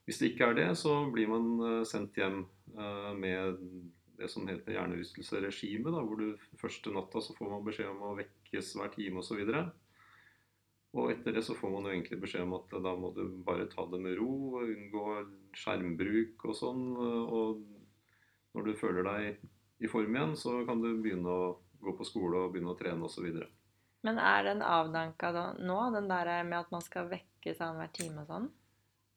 Hvis 0.07 0.21
det 0.21 0.31
ikke 0.31 0.49
er 0.49 0.55
det, 0.55 0.69
så 0.79 0.93
blir 1.11 1.27
man 1.29 1.49
eh, 1.67 1.81
sendt 1.87 2.15
hjem 2.17 2.45
eh, 2.73 3.11
med 3.19 3.59
det 4.17 4.29
som 4.31 4.47
heter 4.49 4.73
hjernerystelseregime, 4.73 5.91
da, 5.93 6.01
hvor 6.01 6.21
du 6.21 6.31
første 6.57 6.93
natta 6.95 7.21
så 7.21 7.35
får 7.37 7.51
man 7.51 7.65
beskjed 7.65 7.91
om 7.91 8.05
å 8.07 8.15
vekkes 8.17 8.71
hver 8.79 8.93
time 8.95 9.21
osv. 9.21 9.43
Og, 9.43 9.67
og 10.97 11.11
etter 11.13 11.35
det 11.35 11.43
så 11.45 11.57
får 11.59 11.75
man 11.75 11.85
jo 11.85 11.93
egentlig 11.93 12.21
beskjed 12.23 12.47
om 12.47 12.55
at 12.57 12.73
da 12.87 12.95
må 12.97 13.11
du 13.13 13.27
bare 13.45 13.67
ta 13.69 13.85
det 13.91 13.99
med 14.01 14.17
ro, 14.17 14.63
unngå 14.63 15.05
skjermbruk 15.59 16.47
og 16.47 16.57
sånn. 16.57 16.87
Og 16.97 17.61
når 18.55 18.71
du 18.71 18.79
føler 18.79 19.05
deg 19.05 19.45
i 19.83 19.91
form 19.91 20.15
igjen, 20.15 20.33
så 20.39 20.63
kan 20.65 20.81
du 20.81 20.89
begynne 21.03 21.29
å 21.29 21.49
gå 21.81 21.93
på 21.97 22.05
skole 22.05 22.37
og 22.45 22.53
begynne 22.53 22.73
å 22.73 22.77
trene 22.79 23.03
osv. 23.07 23.27
Men 24.03 24.19
er 24.21 24.43
den 24.43 24.61
avdanka 24.61 25.31
nå, 25.59 25.77
den 25.93 26.07
der 26.07 26.43
med 26.43 26.59
at 26.59 26.71
man 26.71 26.81
skal 26.81 27.09
vekkes 27.09 27.59
annenhver 27.61 27.91
time 27.93 28.21
og 28.23 28.27
sånn? 28.27 28.49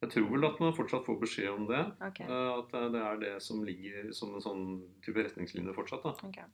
Jeg 0.01 0.11
tror 0.15 0.31
vel 0.33 0.45
at 0.49 0.61
man 0.61 0.73
fortsatt 0.73 1.05
får 1.05 1.19
beskjed 1.21 1.51
om 1.53 1.67
det. 1.69 1.81
Ok. 2.01 2.21
eh, 2.21 2.59
At 2.59 2.71
det- 2.73 2.93
det 2.93 3.03
er 3.03 3.17
det 3.19 3.43
som 3.43 3.63
ligger 3.65 4.13
som 4.15 4.35
en 4.35 4.41
sånn 4.41 4.83
type 5.03 5.17
retningslinje 5.17 5.75
fortsatt. 5.75 6.03
da. 6.03 6.11
Okay. 6.29 6.45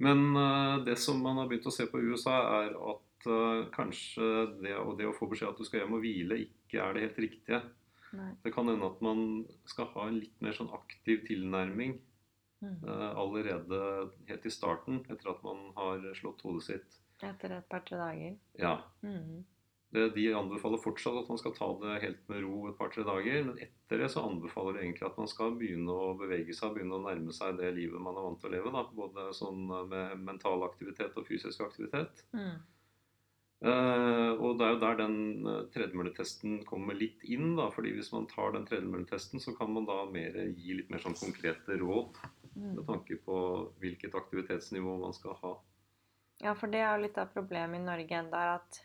Men 0.00 0.36
eh, 0.36 0.84
det 0.84 0.98
som 0.98 1.22
man 1.22 1.36
har 1.36 1.46
begynt 1.46 1.66
å 1.66 1.72
se 1.72 1.86
på 1.86 1.98
i 2.00 2.10
USA, 2.10 2.64
er 2.64 2.70
at 2.74 3.26
eh, 3.26 3.70
kanskje 3.70 4.60
det, 4.60 4.76
og 4.76 4.98
det 4.98 5.06
å 5.06 5.14
få 5.16 5.28
beskjed 5.30 5.50
at 5.50 5.56
du 5.58 5.64
skal 5.64 5.80
hjem 5.80 5.94
og 5.94 6.02
hvile, 6.02 6.48
ikke 6.48 6.82
er 6.82 6.92
det 6.94 7.02
helt 7.02 7.16
riktige. 7.30 7.62
Nei. 8.12 8.32
Det 8.42 8.52
kan 8.52 8.66
hende 8.66 8.84
at 8.86 9.00
man 9.00 9.46
skal 9.66 9.86
ha 9.86 10.08
en 10.08 10.18
litt 10.20 10.42
mer 10.42 10.52
sånn 10.52 10.72
aktiv 10.74 11.24
tilnærming 11.28 11.94
eh, 11.94 12.00
allerede 13.14 13.80
helt 14.28 14.46
i 14.46 14.52
starten, 14.52 15.02
etter 15.08 15.32
at 15.34 15.42
man 15.46 15.66
har 15.78 16.06
slått 16.18 16.44
hodet 16.46 16.68
sitt. 16.68 17.00
Etter 17.24 17.58
et 17.58 17.68
par-tre 17.70 17.98
dager. 18.00 18.38
Ja, 18.60 18.78
Mm. 19.02 19.44
De 19.94 20.24
anbefaler 20.34 20.80
fortsatt 20.82 21.20
at 21.20 21.28
man 21.30 21.38
skal 21.38 21.52
ta 21.54 21.68
det 21.78 22.00
helt 22.02 22.22
med 22.26 22.40
ro 22.42 22.64
et 22.66 22.78
par-tre 22.78 23.04
dager, 23.06 23.44
men 23.46 23.60
etter 23.62 24.00
det 24.02 24.08
så 24.10 24.24
anbefaler 24.26 24.74
de 24.74 24.82
egentlig 24.82 25.06
at 25.06 25.18
man 25.20 25.30
skal 25.30 25.54
begynne 25.60 25.94
å 25.94 26.16
bevege 26.18 26.56
seg, 26.56 26.72
begynne 26.74 26.98
å 26.98 27.04
nærme 27.04 27.34
seg 27.36 27.60
det 27.60 27.70
livet 27.76 28.02
man 28.02 28.18
er 28.18 28.26
vant 28.26 28.40
til 28.42 28.50
å 28.50 28.54
leve. 28.56 28.72
Da. 28.74 28.82
Både 28.90 29.28
sånn 29.38 29.68
med 29.70 30.24
mental 30.26 30.66
aktivitet 30.66 31.14
og 31.20 31.28
fysisk 31.28 31.62
aktivitet. 31.62 32.24
Mm. 32.34 32.56
Uh, 33.64 34.34
og 34.42 34.58
det 34.58 34.66
er 34.66 34.74
jo 34.74 34.80
der 34.82 34.98
den 34.98 35.18
uh, 35.46 35.60
tredemølletesten 35.72 36.58
kommer 36.68 36.98
litt 36.98 37.22
inn. 37.22 37.54
da, 37.56 37.70
fordi 37.72 37.94
Hvis 37.94 38.10
man 38.12 38.26
tar 38.28 38.50
den 38.56 38.66
tredemølletesten, 38.66 39.40
så 39.40 39.54
kan 39.56 39.70
man 39.72 39.86
da 39.88 40.02
mer, 40.10 40.34
gi 40.58 40.74
litt 40.80 40.90
mer 40.90 41.06
sånn 41.06 41.16
konkrete 41.16 41.78
råd 41.80 42.18
med 42.56 42.76
Mm. 42.78 42.86
tanke 42.86 43.16
på 43.24 43.36
hvilket 43.80 44.14
aktivitetsnivå 44.14 44.98
man 45.00 45.12
skal 45.12 45.34
ha. 45.34 45.54
Ja, 46.40 46.54
for 46.54 46.66
det 46.66 46.80
er 46.80 46.96
jo 46.96 47.02
litt 47.06 47.18
av 47.18 47.32
problemet 47.32 47.80
i 47.80 47.84
Norge 47.84 48.12
er 48.34 48.54
at 48.56 48.80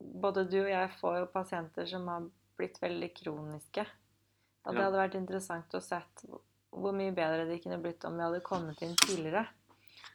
både 0.00 0.44
du 0.50 0.60
og 0.64 0.70
jeg 0.70 0.90
får 1.00 1.18
jo 1.20 1.26
pasienter 1.26 1.86
som 1.86 2.06
har 2.08 2.28
blitt 2.58 2.78
veldig 2.80 3.14
kroniske. 3.14 3.86
Og 4.66 4.74
det 4.74 4.80
Ja. 4.80 4.90
hadde 4.90 4.98
vært 5.08 5.14
interessant 5.14 5.74
å 5.74 5.80
sett 5.82 6.24
hvor 6.72 6.92
mye 6.92 7.14
bedre 7.14 7.46
det 7.46 7.62
kunne 7.62 7.80
blitt 7.82 8.04
om 8.04 8.16
vi 8.16 8.22
hadde 8.22 8.40
kommet 8.42 8.82
inn 8.82 8.94
tidligere. 8.96 9.46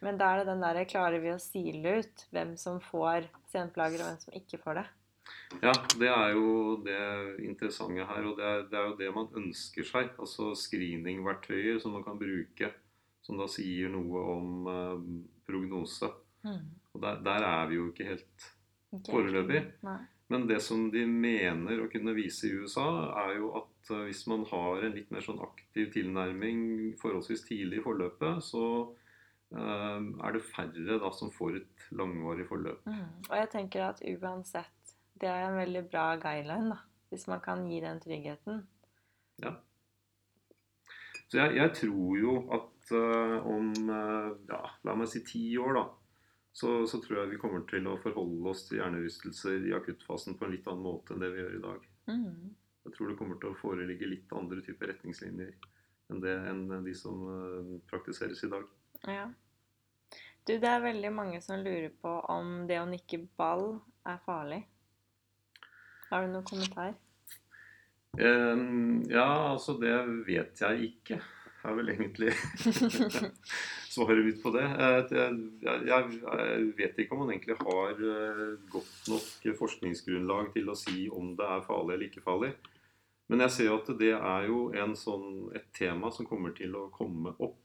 Men 0.01 0.17
da 0.17 0.33
er 0.33 0.37
det 0.39 0.45
den 0.47 0.61
derre 0.61 0.85
Klarer 0.85 1.21
vi 1.21 1.29
å 1.29 1.39
sile 1.39 1.99
ut 1.99 2.27
hvem 2.31 2.57
som 2.57 2.79
får 2.79 3.27
senplager, 3.51 4.01
og 4.01 4.07
hvem 4.07 4.19
som 4.19 4.33
ikke 4.33 4.59
får 4.63 4.75
det? 4.75 4.87
Ja, 5.61 5.73
det 5.99 6.07
er 6.07 6.35
jo 6.37 6.77
det 6.85 6.99
interessante 7.43 8.05
her, 8.07 8.27
og 8.29 8.37
det 8.39 8.45
er, 8.47 8.63
det 8.71 8.79
er 8.79 8.87
jo 8.87 8.95
det 9.01 9.09
man 9.15 9.27
ønsker 9.41 9.87
seg. 9.87 10.13
Altså 10.21 10.53
screeningverktøyer 10.55 11.81
som 11.83 11.97
man 11.97 12.05
kan 12.07 12.19
bruke, 12.21 12.71
som 13.21 13.41
da 13.41 13.49
sier 13.51 13.91
noe 13.91 14.23
om 14.37 14.71
eh, 14.71 15.03
prognose. 15.49 16.09
Og 16.91 17.03
der, 17.03 17.21
der 17.25 17.45
er 17.47 17.67
vi 17.69 17.77
jo 17.77 17.91
ikke 17.91 18.07
helt 18.13 18.47
okay. 18.91 19.11
Foreløpig. 19.11 19.61
Nei. 19.85 19.99
Men 20.31 20.47
det 20.47 20.61
som 20.63 20.85
de 20.93 21.03
mener 21.05 21.81
å 21.83 21.89
kunne 21.91 22.13
vise 22.15 22.47
i 22.47 22.55
USA, 22.55 22.87
er 23.25 23.35
jo 23.41 23.51
at 23.59 23.91
eh, 23.91 24.05
hvis 24.07 24.23
man 24.31 24.45
har 24.47 24.85
en 24.87 24.95
litt 24.95 25.11
mer 25.11 25.25
sånn 25.25 25.41
aktiv 25.43 25.91
tilnærming 25.91 26.61
forholdsvis 27.01 27.43
tidlig 27.49 27.81
i 27.81 27.83
forløpet, 27.83 28.39
så 28.47 28.65
eh, 29.51 29.99
er 29.99 30.37
det 30.37 30.43
færre 30.47 30.99
da 31.03 31.11
som 31.15 31.33
får 31.35 31.59
et 31.59 31.85
langvarig 31.99 32.47
forløp. 32.47 32.87
Mm. 32.87 33.09
Og 33.27 33.35
jeg 33.41 33.51
tenker 33.57 33.89
at 33.89 33.99
uansett, 34.07 34.71
det 35.21 35.29
er 35.29 35.47
en 35.47 35.59
veldig 35.59 35.83
bra 35.91 36.05
guideline, 36.21 36.73
da. 36.73 36.79
Hvis 37.11 37.27
man 37.27 37.41
kan 37.43 37.65
gi 37.67 37.81
den 37.83 37.99
tryggheten. 37.99 38.61
Ja. 39.43 39.57
Så 41.27 41.39
jeg, 41.39 41.55
jeg 41.57 41.73
tror 41.75 42.15
jo 42.19 42.35
at 42.55 42.93
uh, 42.95 43.35
om 43.47 43.71
uh, 43.87 44.31
ja, 44.49 44.61
la 44.87 44.95
meg 44.99 45.11
si 45.11 45.21
ti 45.27 45.43
år, 45.59 45.75
da, 45.77 45.83
så, 46.55 46.81
så 46.87 46.99
tror 47.03 47.21
jeg 47.21 47.33
vi 47.33 47.41
kommer 47.41 47.63
til 47.69 47.87
å 47.87 47.97
forholde 48.03 48.51
oss 48.51 48.65
til 48.67 48.81
hjernerystelser 48.81 49.67
i 49.69 49.75
akuttfasen 49.75 50.39
på 50.39 50.47
en 50.47 50.55
litt 50.55 50.67
annen 50.71 50.87
måte 50.87 51.15
enn 51.15 51.23
det 51.23 51.31
vi 51.35 51.43
gjør 51.43 51.59
i 51.59 51.63
dag. 51.67 51.85
Mm. 52.11 52.55
Jeg 52.87 52.95
tror 52.95 53.11
det 53.11 53.19
kommer 53.19 53.39
til 53.39 53.51
å 53.51 53.59
foreligge 53.61 54.09
litt 54.09 54.35
andre 54.35 54.63
typer 54.65 54.91
retningslinjer 54.91 55.53
enn, 56.11 56.19
det, 56.23 56.35
enn 56.49 56.65
de 56.87 56.95
som 56.97 57.23
uh, 57.27 57.77
praktiseres 57.91 58.43
i 58.47 58.51
dag. 58.51 58.67
Ja. 59.07 59.29
Du, 60.47 60.55
det 60.57 60.67
er 60.67 60.83
veldig 60.83 61.11
mange 61.13 61.39
som 61.43 61.61
lurer 61.61 61.91
på 62.01 62.17
om 62.33 62.65
det 62.67 62.79
å 62.81 62.87
nikke 62.89 63.21
ball 63.37 63.75
er 64.09 64.19
farlig. 64.25 64.63
Har 66.11 66.25
du 66.25 66.33
noen 66.33 66.47
kommentar? 66.47 66.95
Eh, 68.19 68.63
ja, 69.13 69.27
altså 69.53 69.77
det 69.79 69.93
vet 70.27 70.59
jeg 70.61 70.89
ikke. 70.91 71.21
Er 71.61 71.75
vel 71.77 71.91
egentlig 71.93 72.31
svaret 73.93 74.25
mitt 74.25 74.41
på 74.41 74.51
det. 74.55 74.65
Eh, 74.65 75.13
Jeg, 75.13 75.37
jeg, 75.61 75.85
jeg 75.87 76.67
vet 76.79 76.99
ikke 76.99 77.15
om 77.15 77.23
man 77.23 77.31
egentlig 77.35 77.57
har 77.61 78.01
eh, 78.15 78.43
godt 78.73 79.09
nok 79.13 79.49
forskningsgrunnlag 79.59 80.51
til 80.55 80.71
å 80.73 80.77
si 80.77 81.05
om 81.13 81.35
det 81.37 81.47
er 81.47 81.65
farlig 81.67 81.95
eller 81.95 82.07
ikke 82.09 82.25
farlig. 82.25 82.51
Men 83.31 83.45
jeg 83.45 83.55
ser 83.55 83.69
jo 83.69 83.77
at 83.79 83.91
det 84.01 84.11
er 84.17 84.47
jo 84.49 84.63
en 84.75 84.97
sånn, 84.99 85.27
et 85.55 85.69
tema 85.77 86.09
som 86.11 86.27
kommer 86.27 86.51
til 86.57 86.73
å 86.75 86.89
komme 86.91 87.31
opp. 87.39 87.61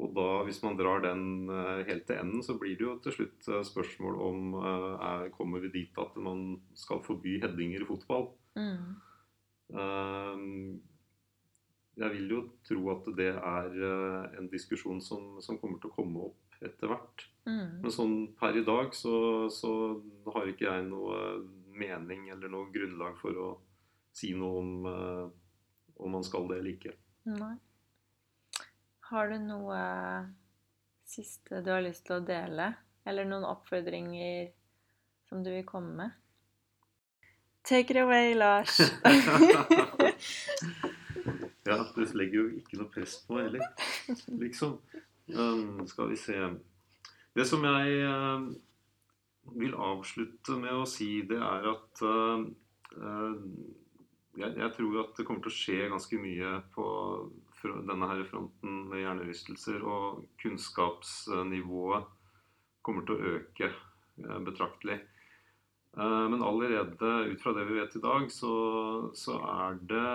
Og 0.00 0.14
da, 0.16 0.26
hvis 0.46 0.62
man 0.64 0.78
drar 0.78 1.02
den 1.04 1.50
eh, 1.52 1.82
helt 1.88 2.06
til 2.08 2.16
enden, 2.16 2.42
så 2.44 2.56
blir 2.58 2.78
det 2.78 2.86
jo 2.86 2.94
til 3.04 3.16
slutt 3.16 3.48
eh, 3.50 3.64
spørsmål 3.68 4.20
om 4.24 4.54
eh, 4.56 4.86
er, 5.08 5.26
kommer 5.34 5.60
vi 5.64 5.72
dit 5.74 5.98
at 6.00 6.16
man 6.16 6.62
skal 6.78 7.02
forby 7.04 7.36
headinger 7.42 7.84
i 7.84 7.88
fotball. 7.88 8.30
Mm. 8.56 8.96
Jeg 11.96 12.12
vil 12.12 12.32
jo 12.32 12.40
tro 12.68 12.80
at 12.92 13.06
det 13.16 13.30
er 13.32 13.76
en 14.36 14.48
diskusjon 14.52 15.00
som, 15.00 15.38
som 15.44 15.56
kommer 15.60 15.80
til 15.80 15.88
å 15.88 15.94
komme 15.96 16.26
opp 16.26 16.58
etter 16.64 16.90
hvert. 16.92 17.24
Mm. 17.48 17.80
Men 17.84 17.94
sånn 17.94 18.16
per 18.36 18.58
i 18.60 18.64
dag 18.66 18.92
så, 18.96 19.48
så 19.52 19.72
har 20.34 20.50
ikke 20.50 20.68
jeg 20.68 20.88
noe 20.90 21.40
mening 21.72 22.28
eller 22.34 22.52
noe 22.52 22.68
grunnlag 22.74 23.16
for 23.20 23.40
å 23.40 23.48
si 24.12 24.34
noe 24.36 24.60
om 24.60 25.32
om 26.02 26.10
man 26.10 26.24
skal 26.26 26.48
det 26.50 26.58
eller 26.58 26.74
ikke. 26.74 26.94
Nei. 27.28 27.54
Har 29.12 29.28
du 29.28 29.36
noe 29.44 29.78
siste 31.04 31.60
du 31.60 31.68
har 31.68 31.82
lyst 31.84 32.06
til 32.06 32.16
å 32.16 32.24
dele? 32.24 32.70
Eller 33.04 33.26
noen 33.28 33.44
oppfordringer 33.44 34.46
som 35.28 35.42
du 35.44 35.50
vil 35.52 35.66
komme 35.68 35.92
med? 35.98 36.14
Take 37.68 37.92
it 37.92 38.00
away, 38.00 38.32
Lars. 38.34 38.80
Ja, 41.62 41.76
det 41.94 42.08
legger 42.18 42.40
jo 42.40 42.48
ikke 42.58 42.78
noe 42.80 42.90
press 42.90 43.12
på 43.22 43.36
heller, 43.38 43.62
liksom. 44.40 44.72
Um, 45.30 45.84
skal 45.86 46.08
vi 46.10 46.16
se 46.18 46.34
Det 47.32 47.44
som 47.46 47.62
jeg 47.64 48.00
uh, 48.02 48.48
vil 49.60 49.76
avslutte 49.78 50.56
med 50.58 50.74
å 50.74 50.88
si, 50.90 51.22
det 51.30 51.38
er 51.38 51.68
at 51.70 52.02
uh, 52.02 52.42
uh, 52.98 53.38
jeg, 54.34 54.50
jeg 54.58 54.70
tror 54.74 54.98
at 55.04 55.14
det 55.16 55.28
kommer 55.28 55.46
til 55.46 55.54
å 55.54 55.60
skje 55.60 55.78
ganske 55.94 56.18
mye 56.18 56.56
på 56.74 56.88
denne 57.62 58.08
her 58.10 58.24
fronten 58.28 58.82
med 58.90 59.04
hjernerystelser, 59.04 59.82
og 59.86 60.26
kunnskapsnivået 60.42 62.10
kommer 62.82 63.06
til 63.06 63.14
å 63.16 63.32
øke 63.36 63.68
eh, 63.70 64.40
betraktelig. 64.46 64.98
Eh, 65.96 66.26
Men 66.32 66.42
allerede 66.42 67.10
ut 67.30 67.42
fra 67.42 67.52
det 67.56 67.66
vi 67.68 67.78
vet 67.80 67.96
i 67.96 68.04
dag, 68.04 68.30
så, 68.32 68.54
så 69.14 69.38
er 69.38 69.78
det 69.90 70.12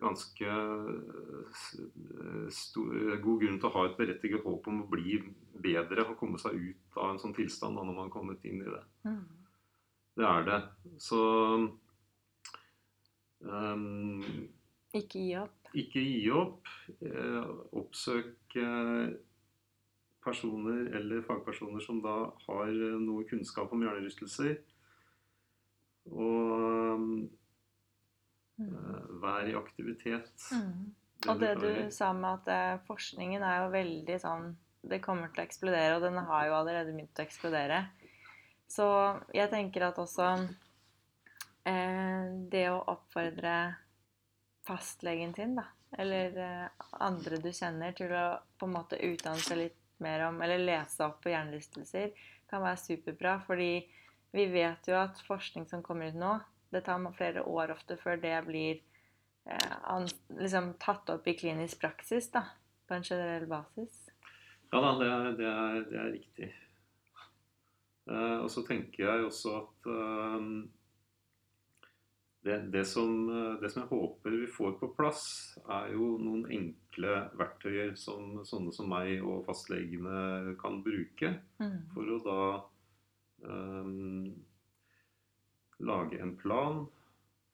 ganske 0.00 0.50
eh, 0.50 2.48
stor, 2.50 3.16
god 3.22 3.40
grunn 3.42 3.60
til 3.60 3.68
å 3.68 3.74
ha 3.76 3.86
et 3.88 3.96
berettiget 3.98 4.44
håp 4.44 4.68
om 4.70 4.82
å 4.82 4.90
bli 4.90 5.20
bedre 5.64 6.06
og 6.08 6.18
komme 6.20 6.40
seg 6.42 6.56
ut 6.58 6.98
av 6.98 7.12
en 7.12 7.22
sånn 7.22 7.36
tilstand 7.36 7.78
da 7.78 7.84
når 7.84 7.94
man 7.94 8.06
har 8.08 8.14
kommet 8.14 8.44
inn 8.48 8.62
i 8.62 8.68
det. 8.68 8.84
Mm. 9.06 9.24
Det 10.14 10.26
er 10.28 10.46
det. 10.46 10.60
Så 11.02 11.20
um, 13.42 14.22
Ikke 14.94 15.18
gi 15.18 15.36
opp. 15.40 15.63
Ikke 15.74 16.02
gi 16.02 16.30
opp. 16.34 16.68
Eh, 17.02 17.52
oppsøk 17.76 18.56
eh, 18.60 19.14
personer 20.24 20.86
eller 20.96 21.24
fagpersoner 21.26 21.82
som 21.84 21.98
da 22.04 22.14
har 22.46 22.70
eh, 22.72 22.98
noe 23.02 23.26
kunnskap 23.28 23.72
om 23.74 23.82
hjernerystelser. 23.84 24.58
Og 26.12 27.00
Mm. 28.54 28.70
eh, 28.70 29.06
vær 29.22 29.48
i 29.50 29.54
aktivitet. 29.58 30.30
Mm. 30.54 30.92
Og 31.26 31.40
det 31.40 31.54
du 31.58 31.90
sa 31.90 32.12
med 32.12 32.46
at 32.46 32.84
forskningen 32.86 33.42
er 33.42 33.64
jo 33.64 33.70
veldig 33.72 34.18
sånn 34.20 34.56
Det 34.86 35.00
kommer 35.00 35.30
til 35.32 35.40
å 35.40 35.46
eksplodere, 35.46 35.96
og 35.96 36.02
den 36.02 36.18
har 36.28 36.46
jo 36.46 36.52
allerede 36.58 36.92
begynt 36.92 37.16
å 37.18 37.24
eksplodere. 37.24 37.78
Så 38.68 38.84
jeg 39.32 39.48
tenker 39.48 39.86
at 39.86 39.96
også 39.96 40.26
eh, 41.64 42.26
det 42.52 42.66
å 42.68 42.82
oppfordre 42.92 43.54
fastlegen 44.66 45.34
sin, 45.34 45.54
da, 45.58 45.66
eller 45.98 46.38
eh, 46.40 46.86
andre 47.04 47.38
du 47.42 47.50
kjenner, 47.52 47.92
til 47.96 48.12
å 48.14 48.26
på 48.58 48.68
en 48.68 48.76
måte 48.76 49.00
utdanne 49.04 49.42
seg 49.44 49.60
litt 49.60 49.80
mer 50.02 50.26
om, 50.28 50.40
eller 50.42 50.62
lese 50.62 51.04
opp 51.06 51.20
på 51.24 51.32
hjernerystelser, 51.32 52.10
kan 52.50 52.64
være 52.64 52.80
superbra. 52.82 53.36
Fordi 53.46 53.70
vi 54.34 54.48
vet 54.50 54.90
jo 54.90 54.98
at 54.98 55.20
forskning 55.28 55.68
som 55.70 55.84
kommer 55.84 56.10
ut 56.10 56.18
nå, 56.18 56.34
det 56.74 56.82
tar 56.88 57.02
flere 57.14 57.44
år 57.46 57.70
ofte 57.76 57.96
før 58.00 58.18
det 58.18 58.34
blir 58.48 58.80
eh, 59.46 59.94
liksom 60.40 60.74
tatt 60.82 61.12
opp 61.14 61.28
i 61.30 61.36
klinisk 61.38 61.80
praksis 61.84 62.32
da, 62.34 62.46
på 62.88 62.96
en 62.96 63.06
generell 63.06 63.46
basis. 63.50 64.00
Ja 64.72 64.80
da, 64.82 64.94
det 64.98 65.10
er, 65.10 65.26
det 65.38 65.50
er, 65.50 65.82
det 65.90 65.98
er 66.00 66.14
riktig. 66.16 66.48
Eh, 68.10 68.38
og 68.40 68.50
så 68.50 68.64
tenker 68.66 69.06
jeg 69.06 69.28
også 69.28 69.60
at 69.60 69.92
det, 72.44 72.58
det, 72.74 72.84
som, 72.84 73.28
eh, 73.28 73.60
det 73.60 73.70
som 73.72 73.82
jeg 73.82 73.90
håper 73.90 74.34
vi 74.36 74.48
får 74.52 74.74
på 74.80 74.90
plass, 74.96 75.24
er 75.64 75.94
jo 75.94 76.14
noen 76.20 76.44
enkle 76.52 77.14
verktøyer 77.40 77.94
som 77.96 78.42
sånne 78.44 78.74
som 78.76 78.90
meg 78.92 79.24
og 79.24 79.46
fastlegene 79.46 80.52
kan 80.60 80.82
bruke. 80.84 81.30
Mm. 81.62 81.78
For 81.94 82.10
å 82.12 82.18
da 82.26 82.42
um, 83.48 84.28
lage 85.88 86.20
en 86.20 86.34
plan 86.36 86.84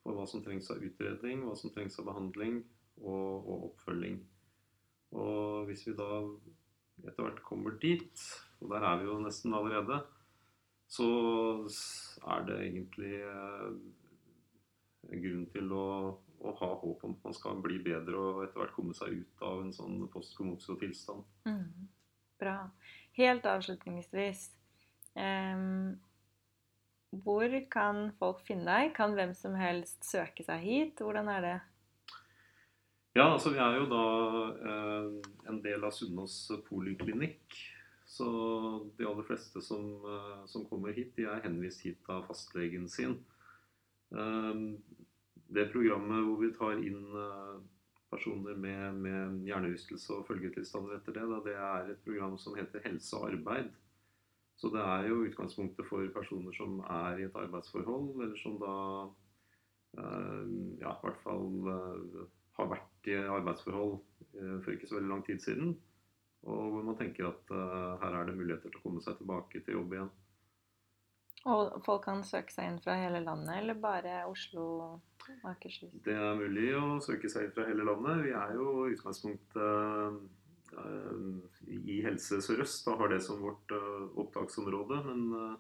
for 0.02 0.18
hva 0.18 0.26
som 0.26 0.42
trengs 0.42 0.72
av 0.74 0.82
utredning, 0.82 1.44
hva 1.46 1.54
som 1.58 1.70
trengs 1.70 1.98
av 2.02 2.10
behandling 2.10 2.58
og, 2.98 3.46
og 3.46 3.70
oppfølging. 3.70 4.18
Og 5.14 5.70
hvis 5.70 5.86
vi 5.86 5.94
da 5.98 6.10
etter 7.06 7.22
hvert 7.22 7.42
kommer 7.46 7.78
dit, 7.80 8.26
og 8.60 8.74
der 8.74 8.90
er 8.90 8.98
vi 9.00 9.08
jo 9.08 9.20
nesten 9.22 9.54
allerede, 9.54 10.02
så 10.90 11.06
er 12.26 12.46
det 12.48 12.58
egentlig 12.66 13.14
eh, 13.22 13.74
grunn 15.08 15.46
til 15.52 15.72
å, 15.72 15.86
å 16.40 16.52
ha 16.60 16.68
håp 16.82 17.04
om 17.06 17.16
at 17.16 17.24
man 17.28 17.36
skal 17.36 17.62
bli 17.64 17.80
bedre 17.84 18.18
og 18.18 18.44
etter 18.44 18.62
hvert 18.62 18.76
komme 18.76 18.96
seg 18.96 19.22
ut 19.22 19.44
av 19.46 19.64
en 19.64 19.72
sånn 19.74 20.04
postkomoso-tilstand. 20.12 21.24
Mm. 21.48 21.88
Bra. 22.40 22.56
Helt 23.18 23.44
avslutningsvis 23.44 24.46
um, 25.18 25.98
Hvor 27.24 27.56
kan 27.72 28.06
folk 28.20 28.40
finne 28.46 28.64
deg? 28.68 28.94
Kan 28.96 29.16
hvem 29.18 29.34
som 29.36 29.56
helst 29.58 30.06
søke 30.08 30.46
seg 30.46 30.62
hit? 30.64 31.02
Hvordan 31.04 31.28
er 31.32 31.44
det? 31.44 31.58
Ja, 33.18 33.32
altså 33.32 33.50
vi 33.50 33.58
er 33.58 33.74
jo 33.74 33.88
da 33.90 34.04
eh, 34.70 35.06
en 35.50 35.58
del 35.64 35.82
av 35.82 35.90
Sunnaas 35.96 36.44
poliklinikk. 36.68 37.56
Så 38.06 38.26
de 38.98 39.06
aller 39.06 39.26
fleste 39.26 39.62
som, 39.62 39.88
eh, 40.06 40.46
som 40.46 40.62
kommer 40.70 40.94
hit, 40.94 41.10
de 41.16 41.26
er 41.26 41.42
henvist 41.42 41.82
hit 41.82 42.06
av 42.10 42.22
fastlegen 42.28 42.86
sin. 42.88 43.18
Eh, 44.14 44.64
det 45.50 45.68
programmet 45.72 46.24
hvor 46.26 46.40
vi 46.42 46.52
tar 46.54 46.82
inn 46.82 47.04
eh, 47.24 47.60
personer 48.10 48.58
med, 48.58 48.98
med 49.04 49.44
hjernerystelse 49.46 50.16
og 50.16 50.26
følgetilstander 50.28 50.98
etter 50.98 51.14
det, 51.16 51.28
da, 51.30 51.38
det 51.46 51.56
er 51.58 51.92
et 51.92 52.02
program 52.04 52.36
som 52.42 52.56
heter 52.58 52.82
Helse 52.84 53.18
og 53.18 53.30
arbeid. 53.30 53.70
Så 54.60 54.68
det 54.74 54.80
er 54.84 55.06
jo 55.08 55.22
utgangspunktet 55.24 55.86
for 55.88 56.04
personer 56.12 56.52
som 56.52 56.82
er 56.84 57.20
i 57.20 57.26
et 57.28 57.36
arbeidsforhold, 57.42 58.10
eller 58.20 58.36
som 58.36 58.58
da 58.60 58.74
eh, 59.96 60.42
ja, 60.82 60.92
i 60.92 61.04
hvert 61.06 61.22
fall 61.22 61.70
eh, 61.74 62.18
har 62.58 62.68
vært 62.74 63.08
i 63.08 63.16
arbeidsforhold 63.22 63.94
eh, 64.34 64.58
for 64.60 64.74
ikke 64.74 64.90
så 64.90 64.98
veldig 64.98 65.12
lang 65.14 65.24
tid 65.24 65.40
siden. 65.40 65.72
Og 66.50 66.74
hvor 66.74 66.84
man 66.84 66.96
tenker 66.96 67.28
at 67.28 67.50
her 68.00 68.14
er 68.16 68.28
det 68.30 68.36
muligheter 68.38 68.70
til 68.72 68.78
å 68.80 68.82
komme 68.86 69.02
seg 69.04 69.18
tilbake 69.18 69.60
til 69.60 69.76
jobb 69.76 69.90
igjen. 69.92 70.12
Og 71.48 71.78
folk 71.86 72.02
kan 72.04 72.20
søke 72.26 72.52
seg 72.52 72.68
inn 72.68 72.82
fra 72.84 72.98
hele 73.00 73.22
landet, 73.24 73.54
eller 73.62 73.78
bare 73.80 74.26
Oslo 74.28 74.64
og 74.84 75.30
Akershus? 75.48 75.94
Det 76.04 76.12
er 76.12 76.36
mulig 76.36 76.68
å 76.76 76.98
søke 77.04 77.30
seg 77.32 77.46
inn 77.46 77.54
fra 77.56 77.64
hele 77.68 77.86
landet. 77.88 78.26
Vi 78.26 78.34
er 78.36 78.52
jo 78.58 78.66
i 78.84 78.92
utgangspunktet 78.92 79.56
eh, 80.84 81.32
i 81.88 81.98
Helse 82.04 82.42
Sør-Øst 82.44 82.92
og 82.92 83.00
har 83.00 83.14
det 83.14 83.22
som 83.24 83.40
vårt 83.40 83.72
eh, 83.72 84.06
opptaksområde. 84.20 85.00
Men 85.08 85.26
eh, 85.40 85.56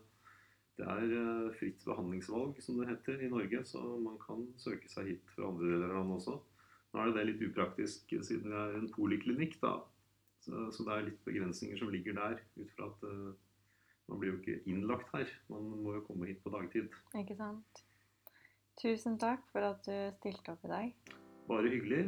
det 0.80 0.92
er 0.92 1.56
fritt 1.56 1.80
behandlingsvalg, 1.88 2.60
som 2.64 2.80
det 2.80 2.92
heter, 2.92 3.24
i 3.24 3.32
Norge. 3.32 3.64
Så 3.68 3.80
man 4.04 4.20
kan 4.20 4.44
søke 4.60 4.92
seg 4.92 5.14
hit 5.14 5.32
fra 5.32 5.48
andre 5.48 5.72
deler 5.72 5.94
av 5.94 6.02
landet 6.02 6.20
også. 6.20 6.40
Nå 6.90 7.00
er 7.00 7.14
det 7.14 7.28
litt 7.30 7.46
upraktisk 7.46 8.12
siden 8.26 8.50
vi 8.50 8.56
er 8.58 8.76
en 8.76 8.92
poliklinikk, 8.92 9.60
da. 9.62 9.78
Så, 10.44 10.82
det 10.84 10.92
er 10.92 11.04
litt 11.06 11.20
begrensninger 11.24 11.78
som 11.78 11.92
ligger 11.92 12.16
der, 12.16 12.40
ut 12.56 12.70
fra 12.74 12.88
at 12.88 13.02
man 14.10 14.18
blir 14.20 14.34
jo 14.34 14.40
ikke 14.40 14.58
innlagt 14.70 15.08
her. 15.14 15.30
Man 15.52 15.70
må 15.84 15.94
jo 15.98 16.02
komme 16.08 16.28
hit 16.28 16.42
på 16.44 16.52
dagtid. 16.54 16.90
Ikke 17.18 17.36
sant? 17.38 17.84
Tusen 18.80 19.18
takk 19.20 19.44
for 19.52 19.66
at 19.70 19.84
du 19.86 19.94
stilte 20.18 20.54
opp 20.54 20.66
i 20.66 20.72
dag. 20.72 21.16
Bare 21.48 21.70
hyggelig. 21.70 22.04